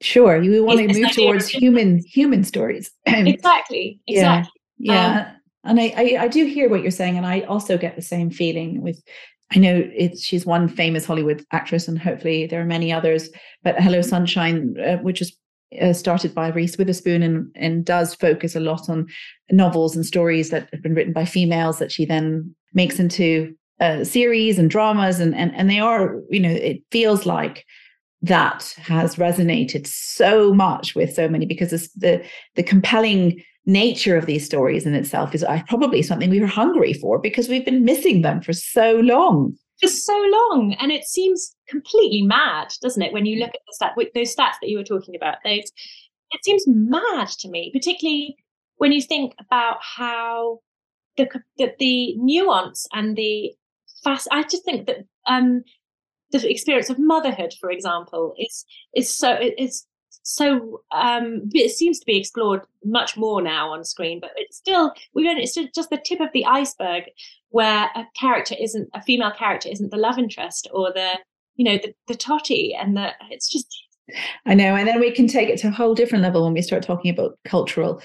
[0.00, 5.20] sure you want to move towards human human stories exactly exactly yeah, yeah.
[5.20, 8.02] Um, and I, I i do hear what you're saying and i also get the
[8.02, 9.02] same feeling with
[9.50, 13.30] I know it's she's one famous Hollywood actress, and hopefully there are many others.
[13.62, 15.34] But Hello Sunshine, uh, which is
[15.80, 19.06] uh, started by Reese Witherspoon and, and does focus a lot on
[19.50, 24.04] novels and stories that have been written by females that she then makes into uh,
[24.04, 27.64] series and dramas and, and and they are you know it feels like
[28.22, 32.24] that has resonated so much with so many because the
[32.56, 37.20] the compelling nature of these stories in itself is probably something we were hungry for
[37.20, 42.22] because we've been missing them for so long for so long and it seems completely
[42.22, 45.14] mad doesn't it when you look at the stat those stats that you were talking
[45.14, 45.70] about those
[46.30, 48.36] it seems mad to me particularly
[48.76, 50.58] when you think about how
[51.16, 53.52] the the, the nuance and the
[54.04, 55.62] fast i just think that um
[56.30, 58.64] the experience of motherhood for example is
[58.94, 59.86] is so it's
[60.30, 64.92] so um, it seems to be explored much more now on screen, but it's still
[65.14, 65.38] we don't.
[65.38, 67.04] It's just the tip of the iceberg
[67.48, 71.12] where a character isn't a female character isn't the love interest or the
[71.56, 73.74] you know the the totty and the it's just.
[74.44, 76.62] I know, and then we can take it to a whole different level when we
[76.62, 78.02] start talking about cultural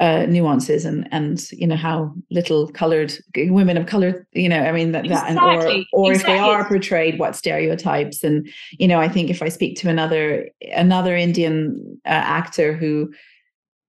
[0.00, 4.72] uh, nuances and and you know how little colored women of color you know i
[4.72, 5.34] mean that, exactly.
[5.36, 6.14] that and or or exactly.
[6.14, 9.88] if they are portrayed what stereotypes and you know i think if i speak to
[9.88, 13.12] another another indian uh, actor who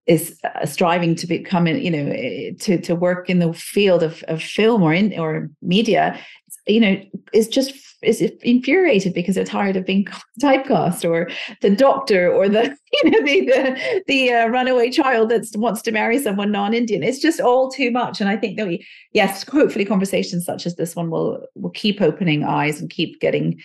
[0.05, 4.23] is uh, striving to become you know eh, to to work in the field of,
[4.27, 6.19] of film or in or media
[6.67, 7.01] you know
[7.33, 7.73] is just
[8.05, 10.05] is infuriated because they're tired of being
[10.41, 11.29] typecast or
[11.61, 15.91] the doctor or the you know the the, the uh, runaway child that wants to
[15.91, 17.03] marry someone non-indian.
[17.03, 18.21] It's just all too much.
[18.21, 22.01] And i think that we yes hopefully conversations such as this one will will keep
[22.01, 23.59] opening eyes and keep getting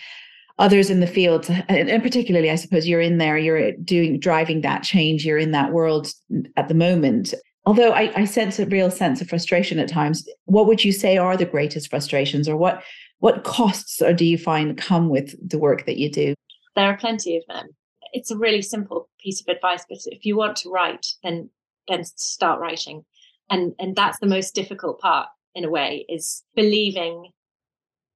[0.58, 1.48] others in the field.
[1.68, 5.72] And particularly i suppose you're in there you're doing driving that change you're in that
[5.72, 6.12] world
[6.56, 7.34] at the moment.
[7.66, 10.26] Although I, I sense a real sense of frustration at times.
[10.46, 12.82] What would you say are the greatest frustrations or what
[13.20, 16.34] what costs or do you find come with the work that you do?
[16.74, 17.68] There are plenty of them.
[18.12, 21.48] It's a really simple piece of advice, but if you want to write, then
[21.88, 23.04] then start writing.
[23.50, 27.30] And and that's the most difficult part in a way, is believing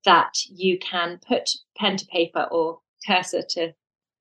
[0.04, 3.72] that you can put pen to paper or cursor to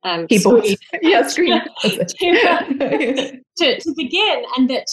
[0.03, 4.89] um, keyboard, screen, yeah, screen to, to, to begin, and that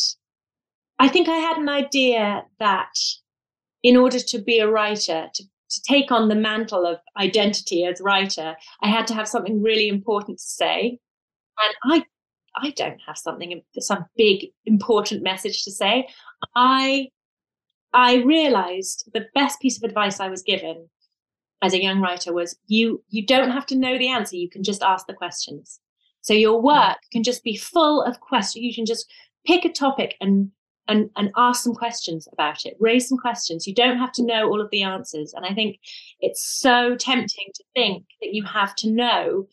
[0.98, 2.92] I think I had an idea that
[3.82, 8.00] in order to be a writer, to to take on the mantle of identity as
[8.00, 10.98] writer, I had to have something really important to say.
[11.58, 12.04] And I
[12.56, 16.08] I don't have something some big important message to say.
[16.54, 17.08] I
[17.92, 20.88] I realized the best piece of advice I was given
[21.62, 24.62] as a young writer was you you don't have to know the answer, you can
[24.62, 25.80] just ask the questions.
[26.22, 26.64] So your mm.
[26.64, 28.64] work can just be full of questions.
[28.64, 29.10] You can just
[29.46, 30.50] pick a topic and
[30.90, 33.66] and, and ask some questions about it, raise some questions.
[33.66, 35.32] You don't have to know all of the answers.
[35.32, 35.78] And I think
[36.20, 39.46] it's so tempting to think that you have to know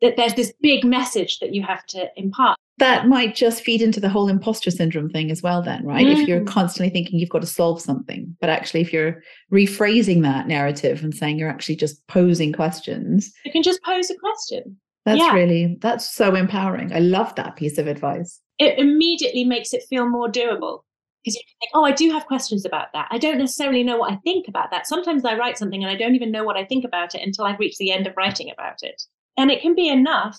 [0.00, 2.58] that there's this big message that you have to impart.
[2.78, 6.06] That might just feed into the whole imposter syndrome thing as well, then, right?
[6.06, 6.22] Mm.
[6.22, 6.46] If you're mm.
[6.46, 11.14] constantly thinking you've got to solve something, but actually, if you're rephrasing that narrative and
[11.14, 14.76] saying you're actually just posing questions, you can just pose a question.
[15.04, 15.34] That's yeah.
[15.34, 16.92] really, that's so empowering.
[16.92, 20.80] I love that piece of advice it immediately makes it feel more doable
[21.22, 23.08] because you think, oh, I do have questions about that.
[23.10, 24.86] I don't necessarily know what I think about that.
[24.86, 27.44] Sometimes I write something and I don't even know what I think about it until
[27.44, 29.02] I've reached the end of writing about it.
[29.36, 30.38] And it can be enough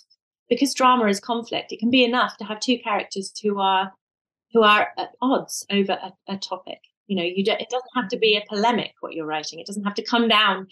[0.49, 1.71] because drama is conflict.
[1.71, 3.93] It can be enough to have two characters who are
[4.51, 6.79] who are at odds over a, a topic.
[7.07, 9.59] You know, you don't, it doesn't have to be a polemic what you're writing.
[9.59, 10.67] It doesn't have to come down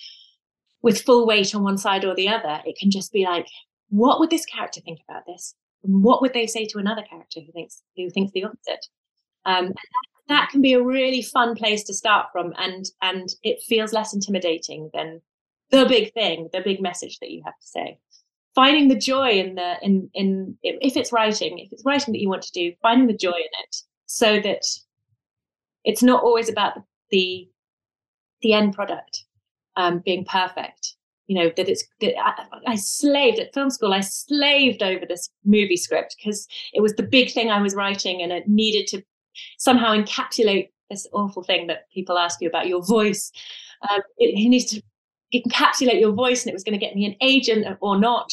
[0.84, 2.62] with full weight on one side or the other.
[2.66, 3.48] It can just be like,
[3.90, 5.56] what would this character think about this?
[5.82, 8.86] What would they say to another character who thinks who thinks the opposite?
[9.46, 9.74] Um,
[10.28, 14.14] that, can be a really fun place to start from, and and it feels less
[14.14, 15.22] intimidating than
[15.72, 17.98] the big thing, the big message that you have to say.
[18.54, 22.30] Finding the joy in the in in if it's writing, if it's writing that you
[22.30, 24.66] want to do, finding the joy in it, so that
[25.84, 27.50] it's not always about the the,
[28.42, 29.26] the end product
[29.76, 30.96] um, being perfect
[31.28, 35.30] you know that it's that I, I, slaved at film school i slaved over this
[35.46, 39.04] movie script because it was the big thing i was writing and it needed to
[39.58, 43.32] somehow encapsulate this awful thing that people ask you about your voice.
[43.90, 44.82] Um, it, it needs to
[45.34, 48.30] encapsulate your voice and it was going to get me an agent or not.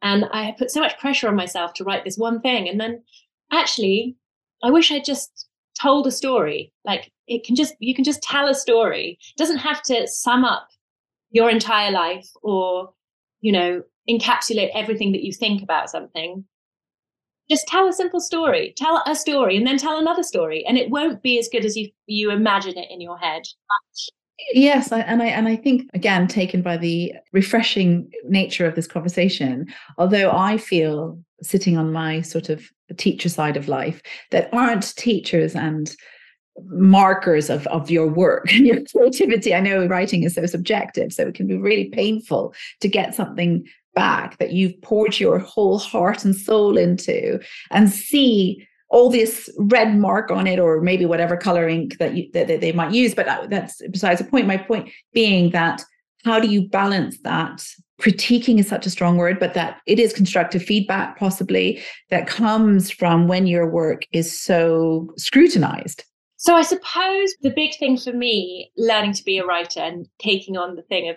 [0.00, 3.02] And i put so much pressure on myself to write this one thing and then
[3.52, 4.16] actually
[4.62, 5.48] i wish i just
[5.80, 6.72] told a story.
[6.84, 9.18] Like it can just you can just tell a story.
[9.20, 10.68] It doesn't have to sum up
[11.30, 12.90] your entire life or
[13.40, 16.44] you know encapsulate everything that you think about something
[17.48, 18.74] just tell a simple story.
[18.76, 21.76] Tell a story and then tell another story and it won't be as good as
[21.76, 23.42] you you imagine it in your head.
[24.52, 29.66] Yes and i and i think again taken by the refreshing nature of this conversation
[29.98, 34.00] although i feel sitting on my sort of teacher side of life
[34.30, 35.96] that aren't teachers and
[36.66, 39.54] markers of, of your work and your creativity.
[39.54, 43.66] I know writing is so subjective, so it can be really painful to get something
[43.94, 47.40] back that you've poured your whole heart and soul into
[47.70, 52.30] and see all this red mark on it or maybe whatever color ink that you
[52.32, 53.14] that, that they might use.
[53.14, 54.46] But uh, that's besides the point.
[54.46, 55.84] My point being that
[56.24, 57.64] how do you balance that?
[58.00, 62.92] Critiquing is such a strong word but that it is constructive feedback possibly that comes
[62.92, 66.04] from when your work is so scrutinized
[66.38, 70.56] so i suppose the big thing for me learning to be a writer and taking
[70.56, 71.16] on the thing of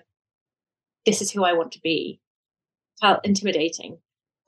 [1.05, 2.19] this is who i want to be
[3.01, 3.97] felt intimidating.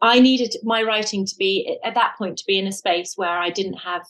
[0.02, 3.38] I needed my writing to be at that point to be in a space where
[3.38, 4.06] I didn't have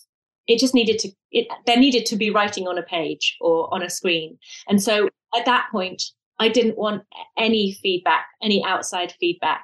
[0.45, 3.81] it just needed to it, there needed to be writing on a page or on
[3.81, 4.37] a screen.
[4.67, 6.03] And so at that point
[6.39, 7.03] I didn't want
[7.37, 9.63] any feedback any outside feedback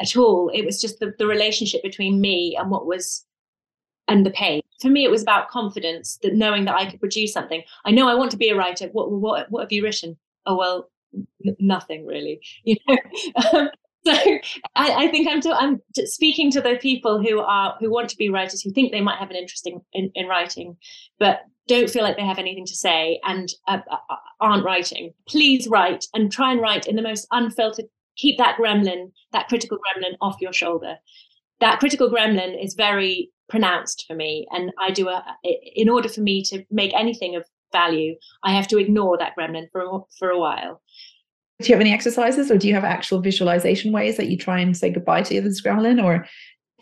[0.00, 0.50] at all.
[0.54, 3.26] It was just the, the relationship between me and what was
[4.08, 7.32] and the page for me it was about confidence that knowing that I could produce
[7.32, 7.62] something.
[7.84, 8.88] I know I want to be a writer.
[8.88, 10.16] What what what have you written?
[10.46, 12.40] Oh well n- nothing really.
[12.64, 12.96] You know?
[13.52, 13.70] Um,
[14.04, 14.12] so
[14.74, 18.16] I, I, think I'm, to, I'm speaking to the people who are who want to
[18.16, 20.76] be writers who think they might have an interest in, in, in writing
[21.20, 25.14] but don't feel like they have anything to say and uh, uh, uh, aren't writing.
[25.28, 27.84] Please write and try and write in the most unfiltered
[28.16, 30.96] keep that gremlin that critical gremlin off your shoulder.
[31.60, 34.46] That critical gremlin is very pronounced for me.
[34.50, 35.22] And i do a
[35.82, 39.66] in order for me to make anything of value i have to ignore that gremlin
[39.70, 40.82] for, for a while.
[41.60, 44.58] Do you have any exercises or do you have actual visualization ways that you try
[44.58, 46.26] and say goodbye to the gremlin or?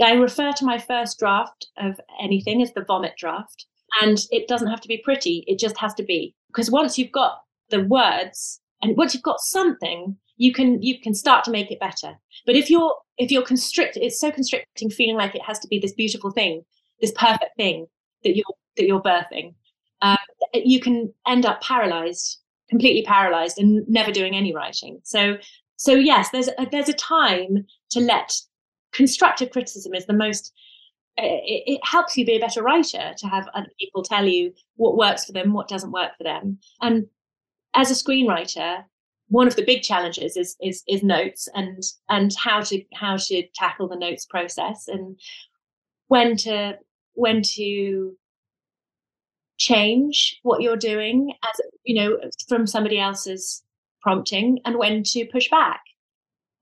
[0.00, 3.66] I refer to my first draft of anything as the vomit draft
[4.00, 6.34] and it doesn't have to be pretty it just has to be.
[6.48, 7.40] Because once you've got
[7.70, 11.80] the words and once you've got something you can you can start to make it
[11.80, 15.68] better but if you're if you're constricted it's so constricting feeling like it has to
[15.68, 16.62] be this beautiful thing
[17.01, 17.86] this perfect thing
[18.24, 19.55] that you're that you're birthing
[20.03, 20.16] um,
[20.55, 25.01] you can end up paralyzed completely paralyzed and never doing any writing.
[25.03, 25.36] So,
[25.76, 28.32] so yes, there's a, there's a time to let
[28.93, 30.55] constructive criticism is the most.
[31.16, 34.97] It, it helps you be a better writer to have other people tell you what
[34.97, 37.07] works for them, what doesn't work for them, and
[37.74, 38.84] as a screenwriter,
[39.31, 43.43] one of the big challenges is is is notes and and how to how to
[43.55, 45.18] tackle the notes process and
[46.09, 46.74] when to
[47.14, 48.16] when to
[49.59, 52.18] change what you're doing as you know
[52.49, 53.62] from somebody else's
[54.03, 55.83] prompting and when to push back.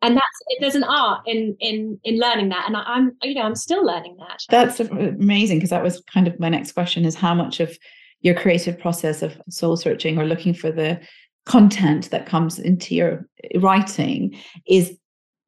[0.01, 0.27] And that's
[0.61, 2.65] there's an art in in in learning that.
[2.67, 4.43] And I, am you know i'm still learning that.
[4.49, 7.77] That's amazing because that was kind of my next question is how much of
[8.21, 11.01] your creative process of soul searching or looking for the
[11.49, 13.27] content that comes into your
[13.57, 14.37] writing
[14.67, 14.97] is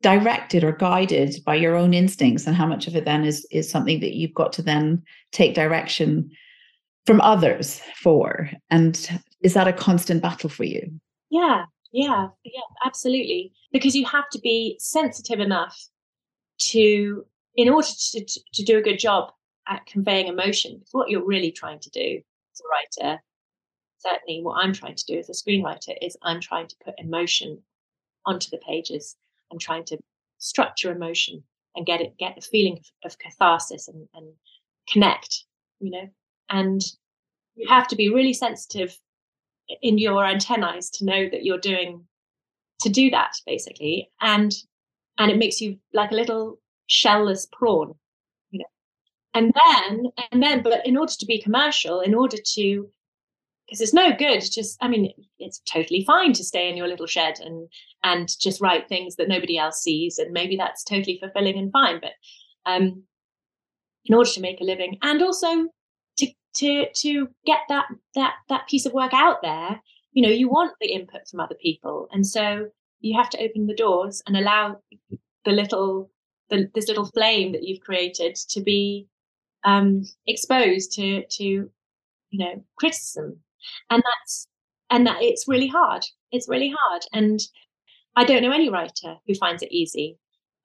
[0.03, 3.71] directed or guided by your own instincts and how much of it then is is
[3.71, 6.31] something that you've got to then take direction
[7.07, 8.51] from others for.
[8.71, 10.91] And is that a constant battle for you?
[11.31, 13.53] Yeah yeah yeah absolutely.
[13.73, 15.79] Because you have to be sensitive enough
[16.71, 17.25] to
[17.57, 18.25] in order to,
[18.55, 19.33] to, do a good job
[19.67, 22.21] at conveying emotion what you're really trying to do
[22.53, 23.21] as a writer
[24.01, 27.59] certainly what i'm trying to do as a screenwriter is i'm trying to put emotion
[28.27, 29.17] onto the pages
[29.53, 29.99] i'm trying to
[30.39, 31.43] structure emotion
[31.77, 34.33] and get it get the feeling of, catharsis and, and
[34.91, 35.45] connect
[35.81, 36.09] you know?
[36.49, 36.83] And
[37.57, 38.97] you have to be really sensitive
[39.83, 42.05] in your antennae to know that you're doing
[42.81, 44.11] to do that basically.
[44.21, 44.53] And
[45.19, 47.95] and it makes you like a little shellless prawn
[48.51, 48.65] you know?
[49.35, 52.89] And then and then but in order to be commercial in order to
[53.71, 57.07] because it's no good just i mean it's totally fine to stay in your little
[57.07, 57.69] shed and
[58.03, 62.01] and just write things that nobody else sees and maybe that's totally fulfilling and fine
[62.01, 62.13] but
[62.67, 63.03] um
[64.05, 65.69] in order to make a living and also
[66.17, 69.81] to to to get that that that piece of work out there
[70.13, 72.67] you know you want the input from other people and so
[73.01, 74.77] you have to open the doors and allow
[75.45, 76.11] the little
[76.51, 79.07] the, this little flame that you've created to be
[79.63, 83.41] um, exposed to to you know criticism
[83.91, 84.47] and that's
[84.91, 87.41] and that it's really hard it's really hard and
[88.17, 90.19] i don't know any writer who finds it easy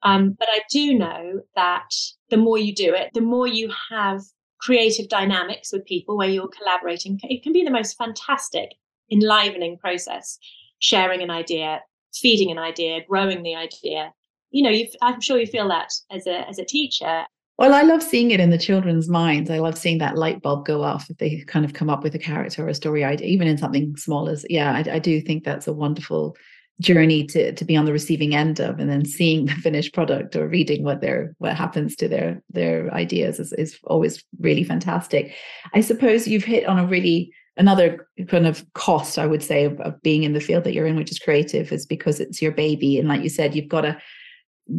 [0.04, 1.90] um, but i do know that
[2.30, 4.22] the more you do it the more you have
[4.66, 7.20] creative dynamics with people where you're collaborating.
[7.24, 8.72] It can be the most fantastic,
[9.12, 10.40] enlivening process,
[10.80, 11.82] sharing an idea,
[12.14, 14.12] feeding an idea, growing the idea.
[14.50, 17.26] You know, I'm sure you feel that as a as a teacher.
[17.58, 19.50] Well, I love seeing it in the children's minds.
[19.50, 22.14] I love seeing that light bulb go off if they kind of come up with
[22.14, 24.74] a character or a story idea, even in something small as yeah.
[24.74, 26.36] I, I do think that's a wonderful
[26.82, 30.36] journey to to be on the receiving end of and then seeing the finished product
[30.36, 35.34] or reading what their what happens to their their ideas is, is always really fantastic
[35.74, 39.80] i suppose you've hit on a really another kind of cost i would say of,
[39.80, 42.52] of being in the field that you're in which is creative is because it's your
[42.52, 43.98] baby and like you said you've got to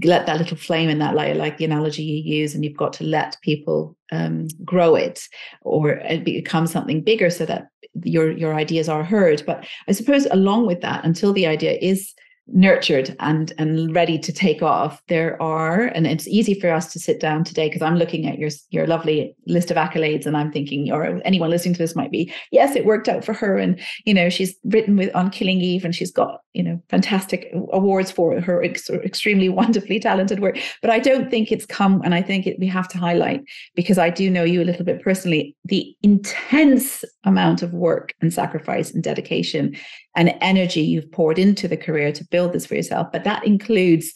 [0.02, 2.92] let that little flame in that light, like the analogy you use, and you've got
[2.94, 5.28] to let people um, grow it
[5.62, 7.68] or it become something bigger so that
[8.02, 9.42] your your ideas are heard.
[9.46, 12.12] But I suppose along with that, until the idea is
[12.48, 16.98] nurtured and and ready to take off there are and it's easy for us to
[16.98, 20.52] sit down today because i'm looking at your your lovely list of accolades and i'm
[20.52, 23.56] thinking or anyone listening to this might be yes it worked out for her.
[23.56, 27.52] And you know she's written with on killing eve and she's got you know fantastic
[27.72, 30.58] awards for her ex- extremely wonderfully talented work.
[30.82, 33.42] But i don't think it's come and i think it, we have to highlight
[33.74, 38.32] because i do know you a little bit personally the intense amount of work and
[38.32, 39.76] sacrifice and dedication
[40.16, 43.08] and energy you've poured into the career to build this for yourself.
[43.12, 44.12] But that includes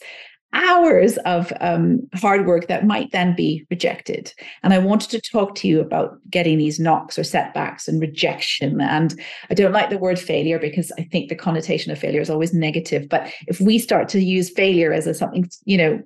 [0.53, 4.33] hours of um, hard work that might then be rejected.
[4.63, 8.81] And I wanted to talk to you about getting these knocks or setbacks and rejection.
[8.81, 12.29] And I don't like the word failure because I think the connotation of failure is
[12.29, 13.07] always negative.
[13.07, 16.01] But if we start to use failure as a something, you know,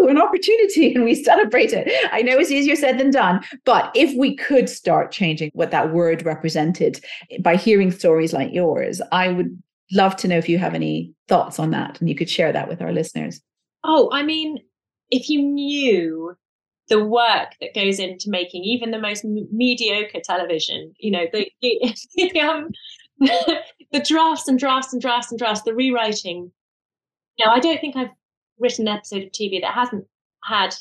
[0.00, 3.44] woohoo, an opportunity, and we celebrate it, I know it's easier said than done.
[3.64, 7.04] But if we could start changing what that word represented
[7.40, 9.60] by hearing stories like yours, I would
[9.92, 12.68] love to know if you have any thoughts on that and you could share that
[12.68, 13.40] with our listeners.
[13.84, 14.58] Oh, I mean,
[15.10, 16.36] if you knew
[16.88, 21.50] the work that goes into making even the most m- mediocre television, you know, the,
[21.62, 22.70] the, um,
[23.20, 26.50] the drafts and drafts and drafts and drafts, the rewriting.
[27.38, 28.10] Now, I don't think I've
[28.58, 30.06] written episode of TV that hasn't
[30.44, 30.74] had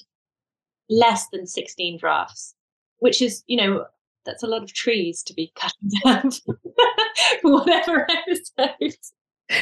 [0.90, 2.56] less than 16 drafts,
[3.00, 3.86] which is, you know,
[4.26, 6.58] that's a lot of trees to be cutting down for
[7.44, 8.96] whatever episode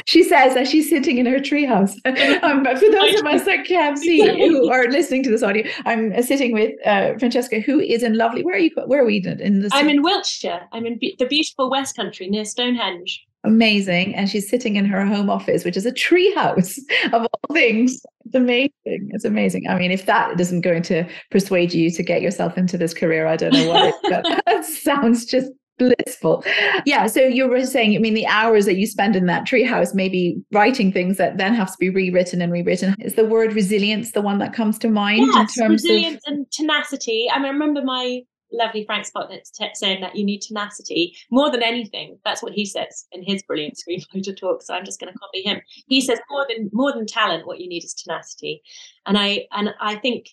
[0.06, 1.94] she says that she's sitting in her treehouse.
[2.42, 5.68] um, but for those of us that can't see who are listening to this audio,
[5.84, 8.42] I'm sitting with uh, Francesca, who is in lovely.
[8.42, 8.70] Where are you?
[8.86, 9.72] Where are we in this?
[9.74, 10.66] I'm in Wiltshire.
[10.72, 13.26] I'm in be- the beautiful West Country near Stonehenge.
[13.44, 16.78] Amazing, and she's sitting in her home office, which is a treehouse
[17.12, 18.00] of all things.
[18.24, 18.72] It's amazing.
[18.84, 19.68] It's amazing.
[19.68, 23.26] I mean, if that isn't going to persuade you to get yourself into this career,
[23.26, 23.88] I don't know what.
[23.88, 26.44] It, but that sounds just blissful.
[26.86, 27.06] Yeah.
[27.06, 30.42] So you were saying, I mean, the hours that you spend in that treehouse, maybe
[30.52, 32.94] writing things that then have to be rewritten and rewritten.
[33.00, 36.32] Is the word resilience the one that comes to mind yes, in terms resilience of
[36.32, 37.28] and tenacity?
[37.32, 38.22] I, mean, I remember my
[38.54, 42.18] lovely Frank Spotnitz saying that you need tenacity more than anything.
[42.24, 44.62] That's what he says in his brilliant screenwriter talk.
[44.62, 45.60] So I'm just going to copy him.
[45.86, 48.62] He says more than more than talent, what you need is tenacity.
[49.06, 50.28] And I and I think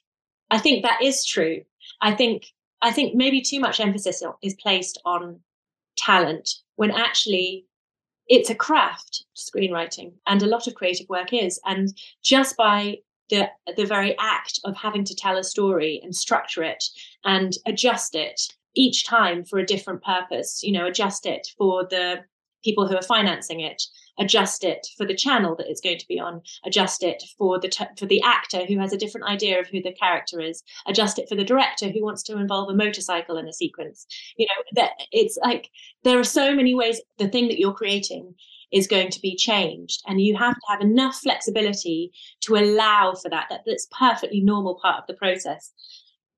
[0.50, 1.62] I think that is true.
[2.02, 2.46] I think
[2.82, 5.40] I think maybe too much emphasis is placed on
[5.98, 7.66] talent when actually
[8.28, 11.60] it's a craft, screenwriting, and a lot of creative work is.
[11.66, 11.90] And
[12.24, 12.98] just by
[13.32, 16.84] the the very act of having to tell a story and structure it
[17.26, 18.40] and adjust it
[18.76, 22.20] each time for a different purpose, you know, adjust it for the
[22.64, 23.82] people who are financing it,
[24.20, 27.68] adjust it for the channel that it's going to be on, adjust it for the
[27.68, 31.18] t- for the actor who has a different idea of who the character is, adjust
[31.18, 34.06] it for the director who wants to involve a motorcycle in a sequence.
[34.38, 35.70] You know, that it's like
[36.04, 38.36] there are so many ways the thing that you're creating
[38.72, 40.02] is going to be changed.
[40.08, 42.12] And you have to have enough flexibility
[42.42, 43.48] to allow for that.
[43.50, 45.72] That that's perfectly normal part of the process.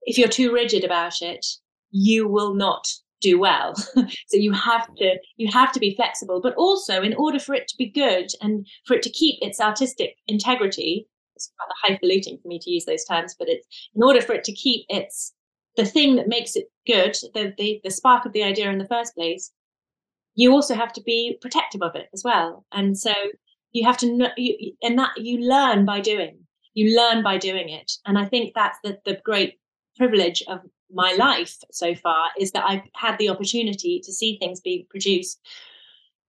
[0.04, 1.46] If you're too rigid about it
[1.94, 2.88] you will not
[3.22, 3.74] do well.
[4.28, 6.42] So you have to you have to be flexible.
[6.42, 9.62] But also in order for it to be good and for it to keep its
[9.62, 13.66] artistic integrity it's rather highfalutin for me to use those terms but it's
[13.96, 15.34] in order for it to keep its
[15.78, 18.88] the thing that makes it good the, the the spark of the idea in the
[18.88, 19.52] first place
[20.36, 23.14] you also have to be protective of it as well and so
[23.72, 26.38] you have to know you, and that you learn by doing
[26.74, 29.60] you learn by doing it and i think that's the, the great
[29.98, 30.60] privilege of
[30.94, 35.40] my life so far is that I've had the opportunity to see things being produced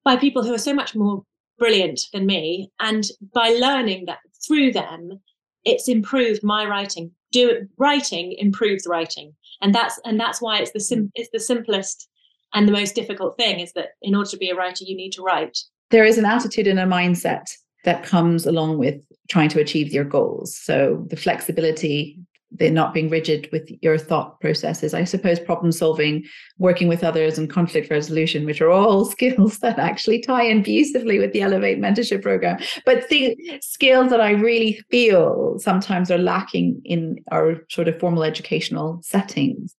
[0.04, 1.22] by people who are so much more
[1.58, 2.70] brilliant than me.
[2.80, 5.20] And by learning that through them,
[5.64, 7.10] it's improved my writing.
[7.32, 9.34] Do it, writing improves writing.
[9.60, 12.08] And that's and that's why it's the sim, it's the simplest
[12.54, 15.12] and the most difficult thing is that in order to be a writer, you need
[15.12, 15.58] to write.
[15.90, 17.44] There is an attitude and a mindset
[17.84, 20.56] that comes along with trying to achieve your goals.
[20.56, 22.18] So the flexibility
[22.56, 24.94] they're not being rigid with your thought processes.
[24.94, 26.24] I suppose problem solving,
[26.58, 31.18] working with others, and conflict resolution, which are all skills that actually tie in beautifully
[31.18, 32.58] with the Elevate mentorship program.
[32.86, 38.22] But the skills that I really feel sometimes are lacking in our sort of formal
[38.22, 39.74] educational settings.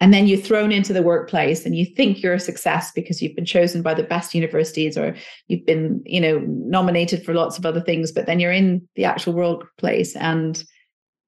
[0.00, 3.36] And then you're thrown into the workplace and you think you're a success because you've
[3.36, 5.14] been chosen by the best universities or
[5.48, 9.04] you've been, you know, nominated for lots of other things, but then you're in the
[9.04, 10.64] actual workplace and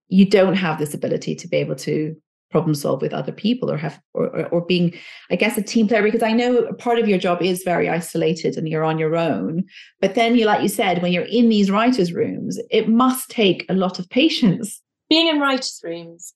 [0.08, 2.16] you don't have this ability to be able to
[2.50, 4.92] problem solve with other people or have or, or, or being
[5.30, 8.58] i guess a team player because i know part of your job is very isolated
[8.58, 9.64] and you're on your own
[10.02, 13.64] but then you like you said when you're in these writers rooms it must take
[13.70, 14.82] a lot of patience.
[15.08, 16.34] Being in writers rooms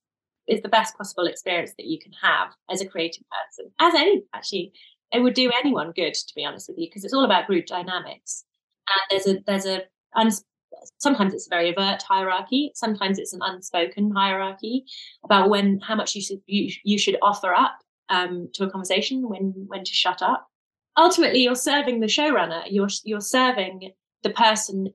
[0.49, 4.23] is the best possible experience that you can have as a creative person as any
[4.35, 4.73] actually
[5.13, 7.67] it would do anyone good to be honest with you because it's all about group
[7.67, 8.45] dynamics.
[8.89, 9.83] And there's a there's a
[10.99, 14.85] sometimes it's a very overt hierarchy sometimes it's an unspoken hierarchy
[15.25, 17.79] about when how much you should you, you should offer up
[18.09, 20.49] um, to a conversation when when to shut up.
[20.97, 23.93] Ultimately you're serving the showrunner you're you're serving
[24.23, 24.93] the person.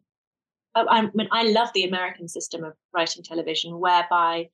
[0.73, 4.49] Uh, I mean, I love the American system of writing television, whereby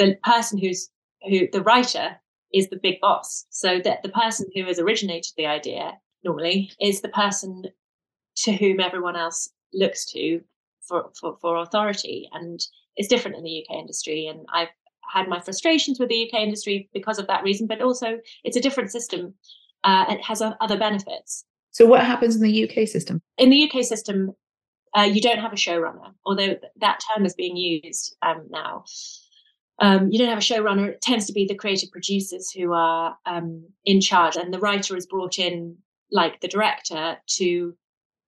[0.00, 0.88] the person who's
[1.28, 2.16] who the writer
[2.52, 3.44] is the big boss.
[3.50, 5.92] So that the person who has originated the idea
[6.24, 7.64] normally is the person
[8.36, 10.40] to whom everyone else looks to
[10.80, 12.28] for, for, for authority.
[12.32, 12.60] And
[12.96, 14.26] it's different in the UK industry.
[14.26, 14.68] And I've
[15.12, 18.60] had my frustrations with the UK industry because of that reason, but also it's a
[18.60, 19.34] different system.
[19.84, 21.44] Uh, it has other benefits.
[21.72, 23.22] So, what happens in the UK system?
[23.38, 24.34] In the UK system,
[24.96, 28.84] uh, you don't have a showrunner, although that term is being used um, now.
[29.80, 30.88] Um, you don't have a showrunner.
[30.88, 34.96] It tends to be the creative producers who are um, in charge, and the writer
[34.96, 35.76] is brought in,
[36.10, 37.74] like the director, to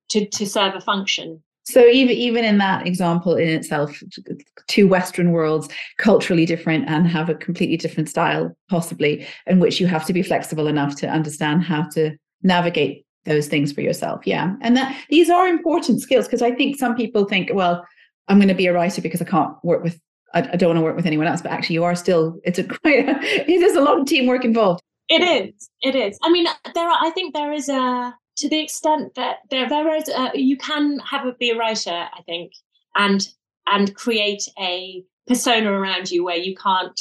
[0.09, 1.43] to to serve a function.
[1.65, 4.03] So even even in that example in itself,
[4.67, 9.87] two Western worlds, culturally different and have a completely different style, possibly, in which you
[9.87, 14.27] have to be flexible enough to understand how to navigate those things for yourself.
[14.27, 17.87] Yeah, and that these are important skills because I think some people think, well,
[18.27, 20.01] I'm going to be a writer because I can't work with,
[20.35, 21.43] I, I don't want to work with anyone else.
[21.43, 22.41] But actually, you are still.
[22.45, 23.09] It's a quite.
[23.09, 24.83] it is a lot of teamwork involved.
[25.09, 25.69] It is.
[25.83, 26.19] It is.
[26.23, 26.99] I mean, there are.
[27.01, 30.99] I think there is a to the extent that there there is a, you can
[31.01, 32.53] have a be a writer i think
[32.97, 33.29] and
[33.67, 37.01] and create a persona around you where you can't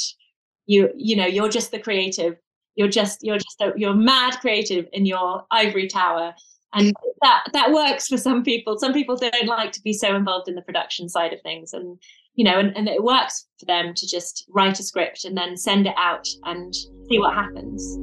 [0.66, 2.36] you you know you're just the creative
[2.74, 6.34] you're just you're just a, you're mad creative in your ivory tower
[6.74, 10.48] and that that works for some people some people don't like to be so involved
[10.48, 11.98] in the production side of things and
[12.34, 15.56] you know and, and it works for them to just write a script and then
[15.56, 17.98] send it out and see what happens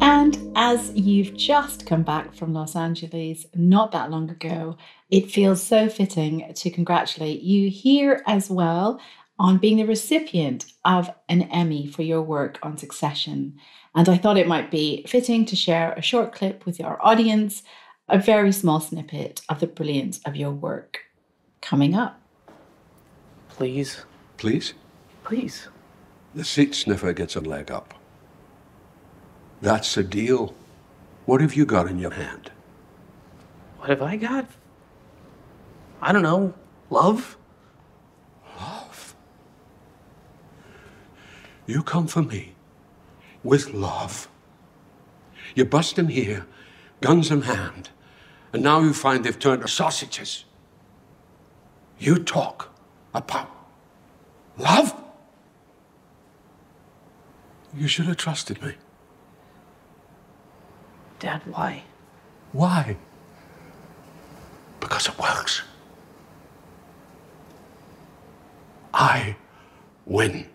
[0.00, 4.76] And as you've just come back from Los Angeles not that long ago,
[5.10, 9.00] it feels so fitting to congratulate you here as well
[9.38, 13.58] on being the recipient of an Emmy for your work on Succession.
[13.94, 17.62] And I thought it might be fitting to share a short clip with our audience,
[18.08, 21.00] a very small snippet of the brilliance of your work.
[21.60, 22.20] Coming up.
[23.48, 24.04] Please.
[24.36, 24.74] Please?
[25.24, 25.68] Please.
[26.34, 27.94] The seat sniffer gets a leg up.
[29.60, 30.54] That's a deal.
[31.26, 32.50] What have you got in your hand?
[33.78, 34.46] What have I got?
[36.00, 36.54] I don't know.
[36.90, 37.36] Love?
[38.60, 39.14] Love?
[41.66, 42.54] You come for me
[43.42, 44.28] with love.
[45.54, 46.46] You bust them here,
[47.00, 47.90] guns in hand,
[48.52, 50.44] and now you find they've turned to sausages.
[51.98, 52.70] You talk
[53.14, 53.50] about
[54.56, 54.94] love?
[57.74, 58.72] You should have trusted me.
[61.18, 61.82] Dad, why?
[62.52, 62.96] Why?
[64.80, 65.62] Because it works.
[68.94, 69.36] I
[70.06, 70.48] win.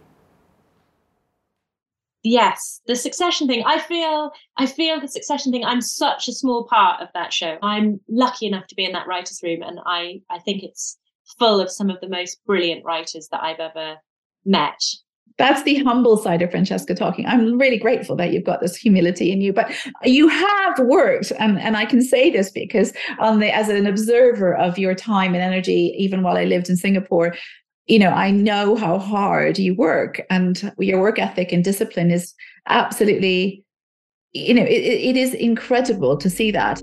[2.23, 3.63] Yes, the succession thing.
[3.65, 5.65] I feel I feel the succession thing.
[5.65, 7.57] I'm such a small part of that show.
[7.61, 10.97] I'm lucky enough to be in that writers' room and I I think it's
[11.37, 13.97] full of some of the most brilliant writers that I've ever
[14.45, 14.79] met
[15.37, 17.25] that's the humble side of Francesca talking.
[17.25, 19.71] I'm really grateful that you've got this humility in you, but
[20.03, 24.55] you have worked, and, and I can say this because on the as an observer
[24.55, 27.35] of your time and energy, even while I lived in Singapore,
[27.85, 32.33] you know, I know how hard you work and your work ethic and discipline is
[32.67, 33.63] absolutely,
[34.31, 36.81] you know, it, it is incredible to see that.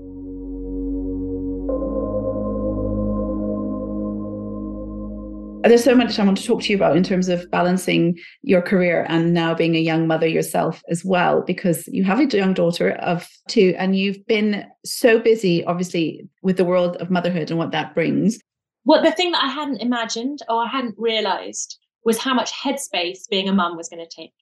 [5.63, 8.61] There's so much I want to talk to you about in terms of balancing your
[8.61, 12.53] career and now being a young mother yourself as well, because you have a young
[12.53, 17.59] daughter of two and you've been so busy, obviously, with the world of motherhood and
[17.59, 18.39] what that brings.
[18.85, 23.29] Well, the thing that I hadn't imagined or I hadn't realized was how much headspace
[23.29, 24.33] being a mum was going to take.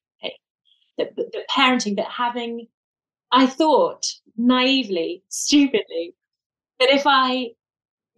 [0.98, 2.68] The, the parenting, that having,
[3.32, 6.14] I thought naively, stupidly,
[6.80, 7.52] that if I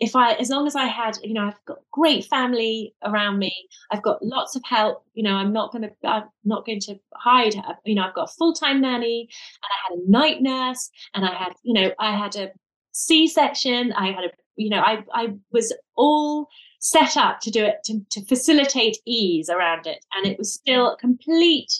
[0.01, 3.53] if I, as long as I had, you know, I've got great family around me,
[3.91, 5.05] I've got lots of help.
[5.13, 7.55] You know, I'm not going to, I'm not going to hide.
[7.55, 9.29] Uh, you know, I've got a full time nanny,
[9.61, 12.49] and I had a night nurse, and I had, you know, I had a
[12.93, 16.47] C-section, I had a you know, I, I was all
[16.79, 20.03] set up to do it to, to facilitate ease around it.
[20.15, 21.71] And it was still a complete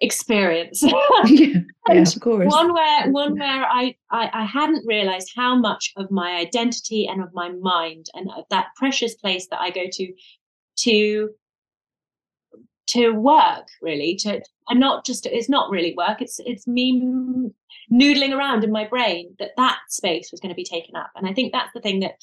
[0.00, 0.82] experience.
[1.26, 2.52] yeah, yeah, of course.
[2.52, 7.22] One where one where I, I I hadn't realized how much of my identity and
[7.22, 10.12] of my mind and that precious place that I go to
[10.80, 11.30] to
[12.86, 17.00] to work really to and not just it's not really work it's it's me
[17.92, 21.10] noodling around in my brain that that space was going to be taken up.
[21.16, 22.14] And i think that's the thing that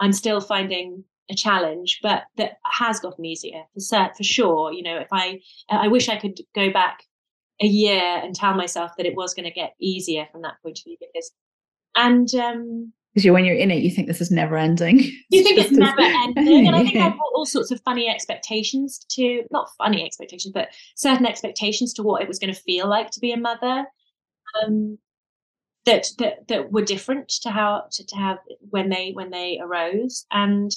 [0.00, 4.72] i'm still finding a challenge but that has gotten easier for for sure.
[4.72, 7.02] You know if i i wish i could go back
[7.60, 10.78] a year and tell myself that it was going to get easier from that point
[10.78, 11.32] of view because
[11.96, 15.00] and um because you when you're in it you think this is never ending.
[15.30, 16.66] You think it's never ending?
[16.66, 20.68] And i think i've got all sorts of funny expectations to not funny expectations but
[20.96, 23.86] certain expectations to what it was going to feel like to be a mother
[24.62, 24.98] um
[25.88, 28.38] that that that were different to how to, to have
[28.70, 30.26] when they when they arose.
[30.30, 30.70] And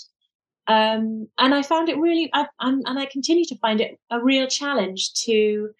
[0.67, 4.45] um and i found it really I, and i continue to find it a real
[4.45, 5.71] challenge to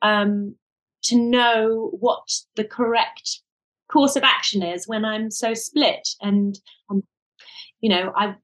[0.00, 0.56] um,
[1.04, 3.42] to know what the correct
[3.92, 6.08] course of action is when I'm so split.
[6.20, 6.58] And,
[6.90, 7.02] um,
[7.80, 8.34] you know, I,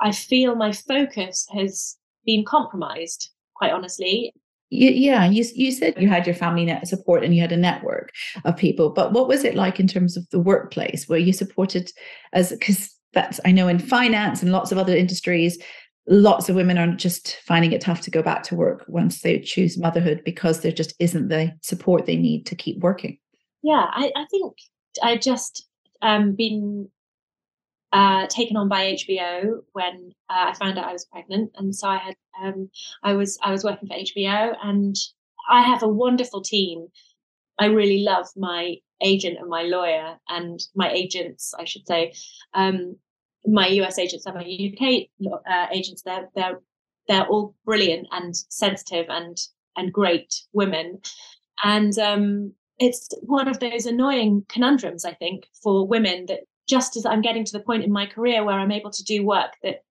[0.00, 4.32] I feel my focus has been compromised, quite honestly.
[4.70, 8.10] Yeah, you you said you had your family net support and you had a network
[8.44, 11.08] of people, but what was it like in terms of the workplace?
[11.08, 11.90] Were you supported
[12.34, 15.58] as because that's I know in finance and lots of other industries,
[16.06, 19.38] lots of women are just finding it tough to go back to work once they
[19.38, 23.16] choose motherhood because there just isn't the support they need to keep working.
[23.62, 24.56] Yeah, I, I think
[25.02, 25.66] I just
[26.02, 26.88] um, been
[27.92, 31.88] uh, taken on by HBO when uh, I found out I was pregnant, and so
[31.88, 32.70] I had um,
[33.02, 34.96] I was I was working for HBO, and
[35.48, 36.88] I have a wonderful team.
[37.58, 42.12] I really love my agent and my lawyer and my agents, I should say.
[42.54, 42.96] Um,
[43.46, 45.08] my US agents and my UK
[45.50, 46.60] uh, agents, they're they're
[47.08, 49.36] they're all brilliant and sensitive and
[49.76, 51.00] and great women,
[51.64, 57.06] and um, it's one of those annoying conundrums I think for women that just as
[57.06, 59.82] I'm getting to the point in my career where I'm able to do work that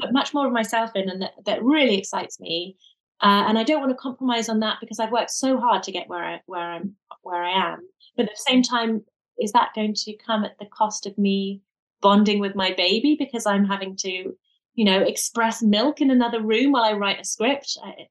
[0.00, 2.76] put much more of myself in and that, that really excites me.
[3.22, 5.92] Uh, and I don't want to compromise on that because I've worked so hard to
[5.92, 7.80] get where I, where I'm where I am.
[8.16, 9.04] But at the same time,
[9.38, 11.62] is that going to come at the cost of me
[12.00, 14.34] bonding with my baby because I'm having to,
[14.74, 17.78] you know, express milk in another room while I write a script.
[17.82, 18.08] I,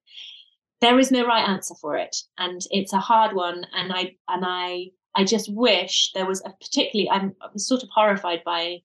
[0.85, 3.65] there is no right answer for it, and it's a hard one.
[3.73, 7.09] And I and I I just wish there was a particularly.
[7.09, 8.77] I'm, I sort of horrified by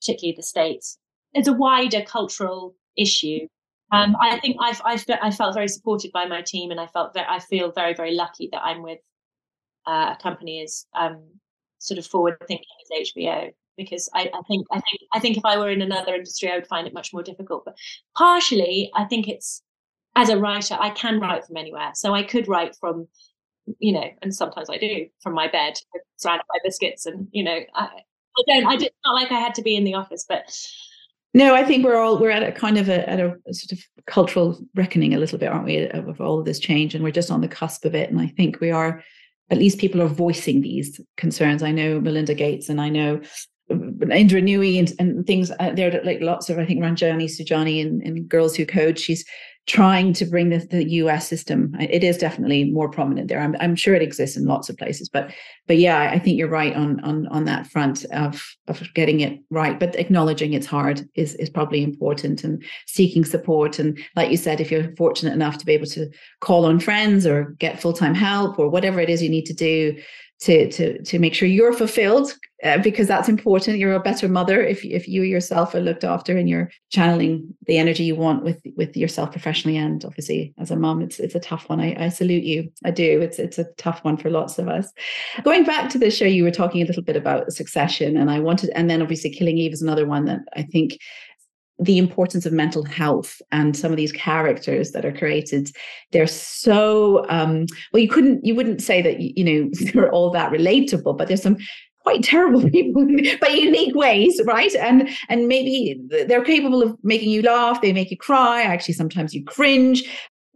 [0.00, 0.98] particularly the states.
[1.32, 3.48] It's a wider cultural issue.
[3.90, 7.14] Um, I think I've, I've I felt very supported by my team, and I felt
[7.14, 8.98] that I feel very very lucky that I'm with
[9.86, 11.22] uh, a company as um,
[11.78, 15.44] sort of forward thinking as HBO because I, I, think I think I think if
[15.44, 17.64] I were in another industry, I would find it much more difficult.
[17.64, 17.76] But
[18.16, 19.62] partially, I think it's
[20.16, 21.92] as a writer, I can write from anywhere.
[21.94, 23.06] So I could write from,
[23.78, 25.74] you know, and sometimes I do from my bed,
[26.16, 28.66] surrounded by biscuits, and you know, I, I don't.
[28.66, 30.56] I did not like I had to be in the office, but.
[31.34, 33.84] No, I think we're all we're at a kind of a, at a sort of
[34.06, 37.30] cultural reckoning a little bit, aren't we, of all of this change, and we're just
[37.30, 38.10] on the cusp of it.
[38.10, 39.02] And I think we are,
[39.50, 41.62] at least people are voicing these concerns.
[41.62, 43.20] I know Melinda Gates, and I know
[43.68, 45.50] Indra Nooyi and, and things.
[45.60, 48.98] Uh, there are like lots of, I think, Ranjani Saujani and, and Girls Who Code.
[48.98, 49.22] She's
[49.66, 51.74] trying to bring the, the US system.
[51.80, 53.40] It is definitely more prominent there.
[53.40, 55.32] I'm, I'm sure it exists in lots of places, but
[55.66, 59.40] but yeah, I think you're right on on on that front of of getting it
[59.50, 59.78] right.
[59.78, 63.80] But acknowledging it's hard is is probably important and seeking support.
[63.80, 66.08] And like you said, if you're fortunate enough to be able to
[66.40, 69.54] call on friends or get full time help or whatever it is you need to
[69.54, 69.96] do
[70.40, 72.32] to to to make sure you're fulfilled
[72.62, 73.78] uh, because that's important.
[73.78, 77.78] You're a better mother if if you yourself are looked after and you're channeling the
[77.78, 81.40] energy you want with with yourself professionally and obviously as a mom it's it's a
[81.40, 81.80] tough one.
[81.80, 82.72] I, I salute you.
[82.84, 83.20] I do.
[83.20, 84.92] It's it's a tough one for lots of us.
[85.42, 88.40] Going back to the show you were talking a little bit about succession and I
[88.40, 90.98] wanted and then obviously Killing Eve is another one that I think
[91.78, 95.70] the importance of mental health and some of these characters that are created
[96.12, 100.52] they're so um, well you couldn't you wouldn't say that you know they're all that
[100.52, 101.56] relatable but there's some
[102.06, 103.04] quite terrible people
[103.40, 104.74] but unique ways right?
[104.76, 109.34] And and maybe they're capable of making you laugh they make you cry actually sometimes
[109.34, 110.04] you cringe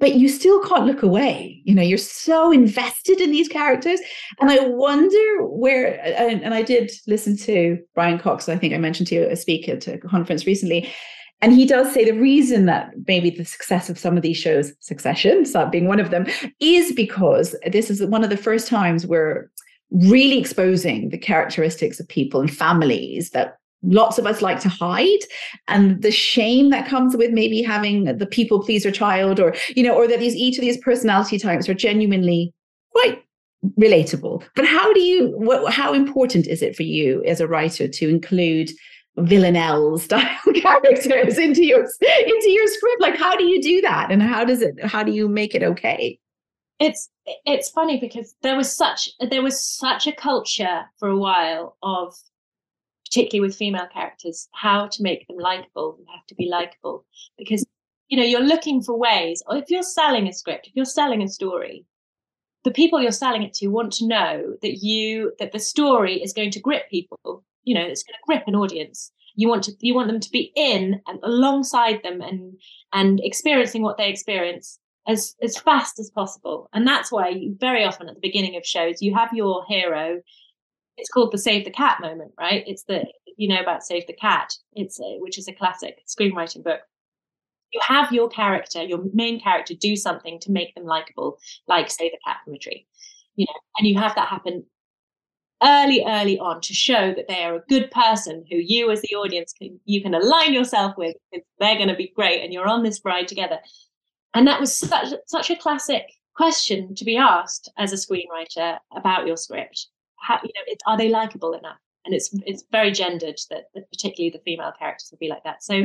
[0.01, 4.01] but you still can't look away you know you're so invested in these characters.
[4.41, 8.79] And i wonder where and, and i did listen to brian cox i think i
[8.79, 10.91] mentioned to you a speaker at a conference recently
[11.43, 14.73] and he does say the reason that maybe the success of some of these shows
[14.81, 16.27] succession so being one of them
[16.61, 19.51] is because this is one of the first times where
[19.91, 25.21] really exposing the characteristics of people and families that lots of us like to hide.
[25.69, 29.95] And the shame that comes with maybe having the people pleaser child or you know
[29.95, 32.53] or that these each of these personality types are genuinely
[32.93, 33.23] quite
[33.79, 34.43] relatable.
[34.55, 38.09] But how do you what how important is it for you as a writer to
[38.09, 38.71] include
[39.17, 43.01] villanelle style characters into your into your script?
[43.01, 44.11] Like how do you do that?
[44.11, 46.19] And how does it how do you make it okay?
[46.79, 47.11] It's
[47.45, 52.15] it's funny because there was such there was such a culture for a while of
[53.11, 57.05] particularly with female characters how to make them likable you have to be likable.
[57.37, 57.65] Because
[58.09, 61.23] you know you're looking for ways or if you're selling a script if you're selling
[61.23, 61.85] a story
[62.65, 66.33] the people you're selling it to want to know that you that the story is
[66.33, 67.45] going to grip people.
[67.65, 69.13] You know it's going to grip an audience.
[69.35, 72.59] You want to you want them to be in and alongside them and
[72.93, 76.69] and experiencing what they experience as as fast as possible.
[76.73, 80.21] And that's why you, very often at the beginning of shows you have your hero
[81.01, 82.65] it's called the save the cat moment right?
[82.67, 83.05] It's the
[83.37, 84.53] you know about save the cat.
[84.75, 86.81] It's a, which is a classic screenwriting book.
[87.73, 92.13] You have your character your main character do something to make them likable like save
[92.13, 92.87] the cat from a tree
[93.37, 94.65] you know and you have that happen
[95.63, 99.15] early early on to show that they are a good person who you as the
[99.15, 102.69] audience can you can align yourself with because they're going to be great and you're
[102.69, 103.59] on this ride together.
[104.33, 109.27] And that was such such a classic question to be asked as a screenwriter about
[109.27, 109.89] your script
[110.21, 111.79] how you know it, are they likable enough?
[112.05, 115.63] And it's it's very gendered that, that particularly the female characters would be like that.
[115.63, 115.85] So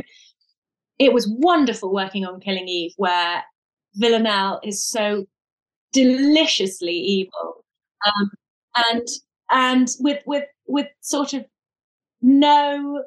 [0.98, 3.42] it was wonderful working on killing eve where
[3.94, 5.26] villanelle is so
[5.92, 7.64] deliciously evil
[8.06, 8.30] um,
[8.90, 9.06] and
[9.50, 11.44] and with with with sort of
[12.22, 13.02] no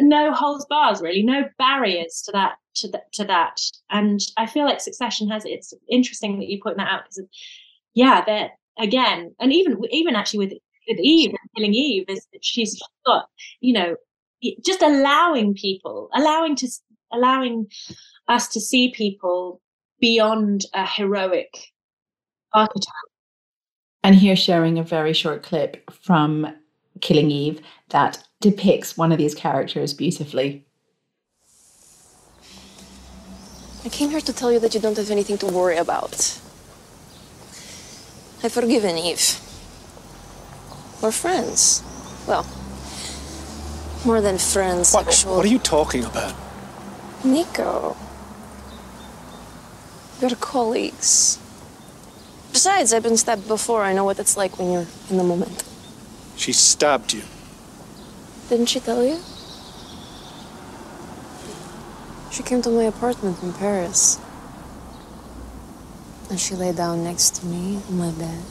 [0.00, 3.60] no holds bars really no barriers to that to that to that.
[3.90, 7.22] And i feel like succession has it's interesting that you point that out because
[7.94, 10.52] yeah that again and even even actually with
[10.88, 13.26] with eve killing eve is that she's got
[13.60, 13.96] you know
[14.64, 16.68] just allowing people allowing to
[17.12, 17.66] allowing
[18.28, 19.60] us to see people
[20.00, 21.50] beyond a heroic
[22.54, 23.08] archetype
[24.02, 26.54] and here sharing a very short clip from
[27.00, 27.60] Killing Eve
[27.90, 30.64] that depicts one of these characters beautifully.
[33.84, 36.40] I came here to tell you that you don't have anything to worry about.
[38.42, 39.40] I've forgiven Eve.
[41.02, 41.82] We're friends.
[42.26, 42.46] Well,
[44.04, 45.24] more than friends, what.
[45.26, 46.34] What are you talking about?
[47.24, 47.96] Nico.
[50.22, 51.38] We're colleagues.
[52.52, 53.82] Besides, I've been stabbed before.
[53.82, 55.64] I know what it's like when you're in the moment.
[56.36, 57.22] She stabbed you.
[58.48, 59.18] Didn't she tell you?
[62.30, 64.18] She came to my apartment in Paris.
[66.30, 68.42] And she lay down next to me on my bed.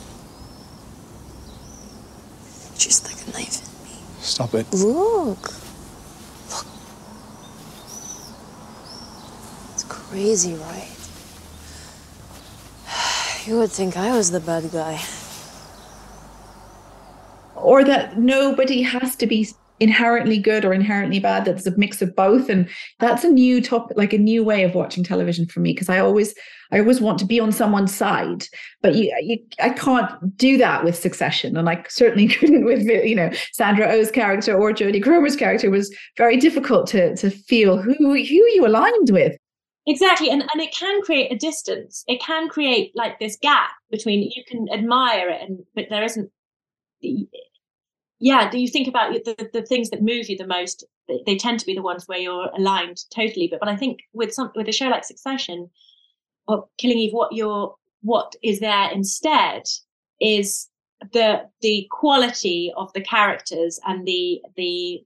[2.78, 3.95] She stuck a knife in me.
[4.19, 4.71] Stop it.
[4.73, 5.53] Look.
[6.49, 6.65] Look.
[9.73, 10.91] It's crazy, right?
[13.45, 14.99] You would think I was the bad guy.
[17.55, 19.47] Or that nobody has to be
[19.80, 22.49] inherently good or inherently bad that's a mix of both.
[22.49, 22.67] And
[22.99, 25.99] that's a new topic like a new way of watching television for me because i
[25.99, 26.34] always
[26.71, 28.45] i always want to be on someone's side.
[28.82, 33.15] But you, you i can't do that with succession and i certainly couldn't with you
[33.15, 35.69] know sandra oh's character or jodie comer's character.
[35.69, 39.38] Was very difficult to to feel who who you aligned with.
[39.89, 42.03] Exactly and, and it can create a distance.
[42.07, 46.30] It can create like this gap between you can admire it and but there isn't
[48.20, 50.84] yeah do you think about the, the things that move you the most
[51.26, 54.34] they tend to be the ones where you're aligned totally but but i think with
[54.34, 55.70] some with a show like succession
[56.47, 59.63] or killing eve what you're what is there instead
[60.20, 60.68] is
[61.13, 65.03] the the quality of the characters and the the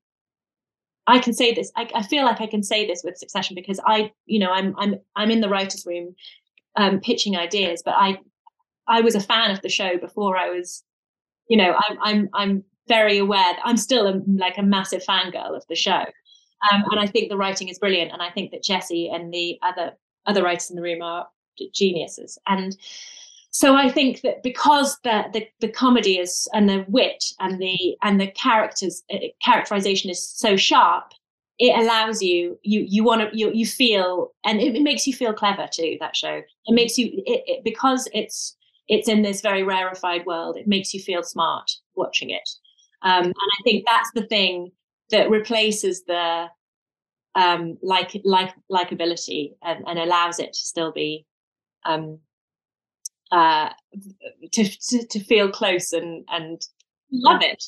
[1.07, 1.71] I can say this.
[1.75, 4.75] I, I, feel like I can say this with Succession because I, you know, I'm
[4.77, 6.15] I'm I'm in the writers' room,
[6.75, 7.81] um, pitching ideas.
[7.83, 8.19] But I,
[8.87, 10.83] I was a fan of the show before I was,
[11.49, 13.53] you know, I'm I'm I'm very aware.
[13.63, 16.03] I'm still a, like a massive fangirl of the show,
[16.71, 18.11] um, and I think the writing is brilliant.
[18.11, 19.93] And I think that Jesse and the other
[20.25, 21.27] other writers in the room are
[21.73, 22.37] geniuses.
[22.47, 22.77] And
[23.51, 27.97] so I think that because the, the, the comedy is and the wit and the
[28.01, 31.11] and the characters uh, characterization is so sharp,
[31.59, 35.13] it allows you you you want to you you feel and it, it, makes you
[35.13, 35.97] feel clever too.
[35.99, 38.55] That show it makes you it, it, because it's
[38.87, 40.55] it's in this very rarefied world.
[40.57, 42.49] It makes you feel smart watching it,
[43.03, 44.71] um, and I think that's the thing
[45.09, 46.47] that replaces the
[47.35, 51.25] um, like like likability and, and allows it to still be
[51.85, 52.19] um,
[53.31, 53.69] uh,
[54.51, 56.61] to, to, to feel close and and
[57.11, 57.63] love it.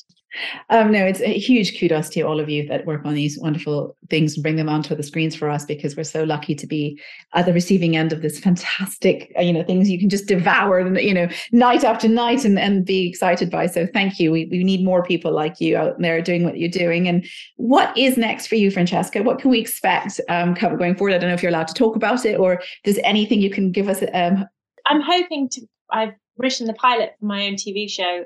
[0.70, 3.96] Um, no, it's a huge kudos to all of you that work on these wonderful
[4.10, 7.00] things and bring them onto the screens for us because we're so lucky to be
[7.34, 10.80] at the receiving end of this fantastic, uh, you know, things you can just devour,
[10.98, 13.66] you know, night after night and, and be excited by.
[13.66, 14.32] So thank you.
[14.32, 17.08] We, we need more people like you out there doing what you're doing.
[17.08, 17.26] And
[17.56, 19.22] what is next for you, Francesca?
[19.22, 21.14] What can we expect um, going forward?
[21.14, 23.70] I don't know if you're allowed to talk about it or there's anything you can
[23.70, 24.02] give us.
[24.12, 24.46] Um...
[24.86, 28.24] I'm hoping to, I've written the pilot for my own TV show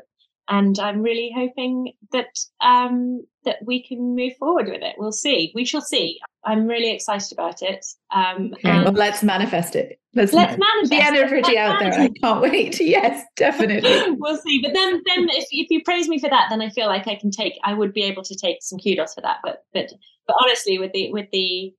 [0.49, 4.94] and I'm really hoping that um, that we can move forward with it.
[4.99, 5.53] We'll see.
[5.55, 6.18] We shall see.
[6.44, 7.84] I'm really excited about it.
[8.14, 10.01] Um, okay, well, let's manifest it.
[10.14, 11.92] Let's, let's manifest the energy out there.
[11.92, 12.80] I can't wait.
[12.88, 14.11] Yes, definitely.
[14.18, 14.61] we'll see.
[14.62, 17.16] But then, then if, if you praise me for that, then I feel like I
[17.16, 17.59] can take.
[17.64, 19.38] I would be able to take some kudos for that.
[19.44, 19.92] But but
[20.26, 21.74] but honestly, with the with the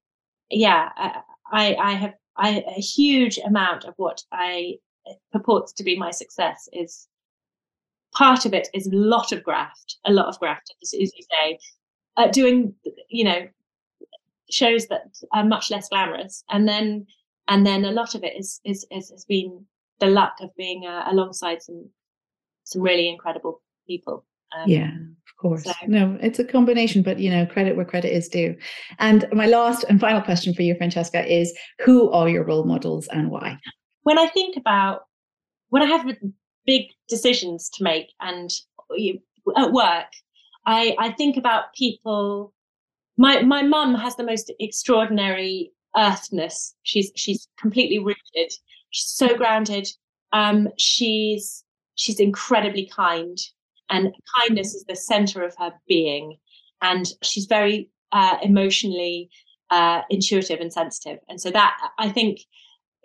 [0.52, 0.90] yeah,
[1.52, 4.76] I I have I a huge amount of what I
[5.32, 7.08] purports to be my success is
[8.14, 11.24] part of it is a lot of graft, a lot of graft, as, as you
[11.32, 11.60] say,
[12.18, 12.74] uh, doing,
[13.10, 13.48] you know,
[14.50, 15.04] shows that
[15.34, 17.06] are much less glamorous, and then
[17.48, 19.66] and then a lot of it is is, is has been
[20.00, 21.90] the luck of being uh, alongside some
[22.64, 24.26] some really incredible people.
[24.58, 25.64] Um, yeah, of course.
[25.64, 25.72] So.
[25.88, 28.56] No, it's a combination, but you know, credit where credit is due.
[28.98, 33.08] And my last and final question for you, Francesca, is who are your role models
[33.12, 33.58] and why?
[34.04, 35.02] When I think about
[35.70, 36.06] when I have
[36.70, 38.50] big decisions to make and
[39.58, 40.12] at work.
[40.66, 42.54] I i think about people
[43.18, 46.58] my my mum has the most extraordinary earthness.
[46.84, 48.52] She's she's completely rooted
[48.92, 49.86] she's so grounded.
[50.32, 51.64] Um she's
[51.96, 53.38] she's incredibly kind.
[53.90, 56.38] And kindness is the center of her being.
[56.90, 59.32] And she's very uh, emotionally
[59.72, 61.18] uh, intuitive and sensitive.
[61.30, 61.74] And so that
[62.06, 62.34] i think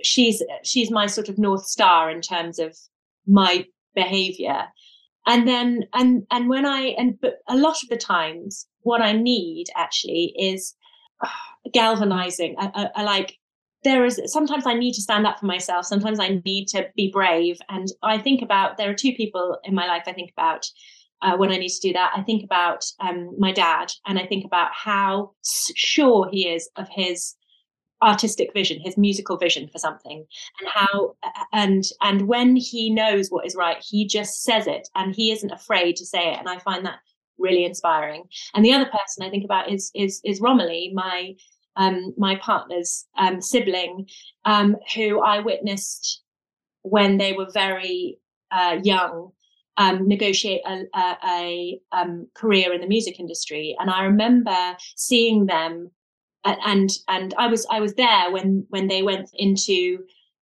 [0.02, 0.38] she's
[0.70, 2.70] she's my sort of north star in terms of
[3.27, 4.64] my behavior.
[5.27, 9.12] And then and and when i and but a lot of the times what i
[9.12, 10.75] need actually is
[11.22, 11.29] uh,
[11.72, 12.57] galvanizing.
[12.59, 13.39] I, I, I, like
[13.85, 17.11] there is sometimes i need to stand up for myself sometimes i need to be
[17.11, 17.59] brave.
[17.70, 20.66] And i think about there are two people in my life i think about
[21.22, 22.12] uh, when i need to do that.
[22.14, 26.87] I think about um, my dad and i think about how sure he is of
[26.91, 27.35] his
[28.05, 30.24] artistic vision his musical vision for something
[30.61, 31.16] and how
[31.52, 35.50] and and when he knows what is right he just says it and he isn't
[35.50, 36.98] afraid to say it and i find that
[37.38, 38.24] really inspiring
[38.55, 41.34] and the other person i think about is is is romilly my
[41.76, 44.07] um my partner's um sibling
[44.44, 46.22] um who i witnessed
[46.82, 48.18] when they were very
[48.52, 49.32] uh young
[49.76, 53.76] um, negotiate a, a, a um, career in the music industry.
[53.80, 55.90] And I remember seeing them
[56.45, 59.99] and and I was I was there when when they went into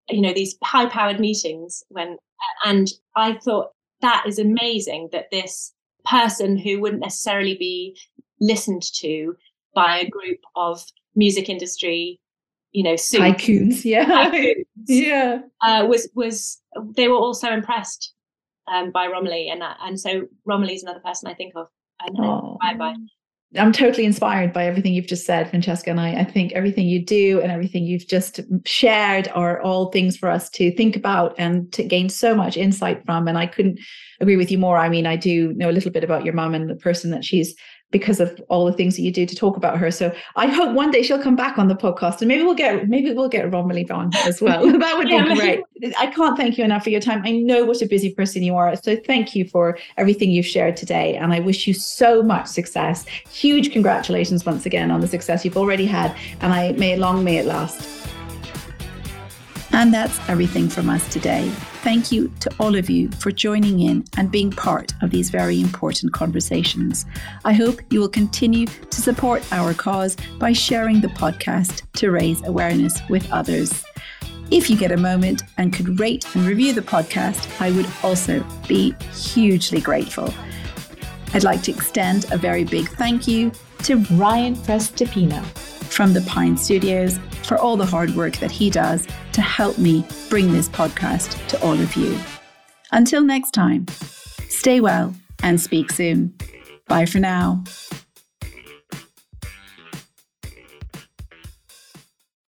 [0.09, 2.19] you know these high powered meetings when
[2.65, 5.73] and I thought that is amazing that this
[6.05, 7.97] person who wouldn't necessarily be
[8.41, 9.37] listened to
[9.75, 10.85] by a group of
[11.15, 12.19] music industry
[12.73, 14.05] you know tycoons yeah.
[14.05, 15.39] Tycoons, yeah.
[15.61, 16.61] Uh, was was
[16.97, 18.15] they were also impressed
[18.73, 21.69] um, by Romilly and and so Romilly's another person I think of
[22.01, 22.17] and
[22.61, 22.97] bye bye
[23.57, 25.91] I'm totally inspired by everything you've just said, Francesca.
[25.91, 30.17] And I, I think everything you do and everything you've just shared are all things
[30.17, 33.29] for us to think about and to gain so much insight from.
[33.29, 33.79] And I couldn't
[34.21, 34.79] agree with you more.
[34.79, 37.25] I mean, I do know a little bit about your mom and the person that
[37.25, 37.55] she's
[37.93, 39.91] because of all the things that you do to talk about her.
[39.93, 42.89] So I hope one day she'll come back on the podcast and maybe we'll get
[42.89, 44.67] maybe we'll get Romilly on as well.
[44.79, 45.61] that would yeah, be great.
[45.99, 47.23] I can't thank you enough for your time.
[47.25, 48.75] I know what a busy person you are.
[48.77, 51.17] So thank you for everything you've shared today.
[51.17, 53.05] And I wish you so much success.
[53.31, 56.17] Huge congratulations once again on the success you've already had.
[56.41, 58.02] And I may long may it last.
[59.73, 61.49] And that's everything from us today.
[61.83, 65.61] Thank you to all of you for joining in and being part of these very
[65.61, 67.07] important conversations.
[67.45, 72.47] I hope you will continue to support our cause by sharing the podcast to raise
[72.47, 73.83] awareness with others.
[74.51, 78.45] If you get a moment and could rate and review the podcast, I would also
[78.69, 80.33] be hugely grateful.
[81.33, 83.51] I'd like to extend a very big thank you
[83.85, 85.43] to Ryan Prestipino
[85.93, 90.05] from the Pine Studios for all the hard work that he does to help me
[90.31, 92.19] bring this podcast to all of you.
[92.93, 93.87] Until next time,
[94.49, 96.35] stay well and speak soon.
[96.89, 97.63] Bye for now.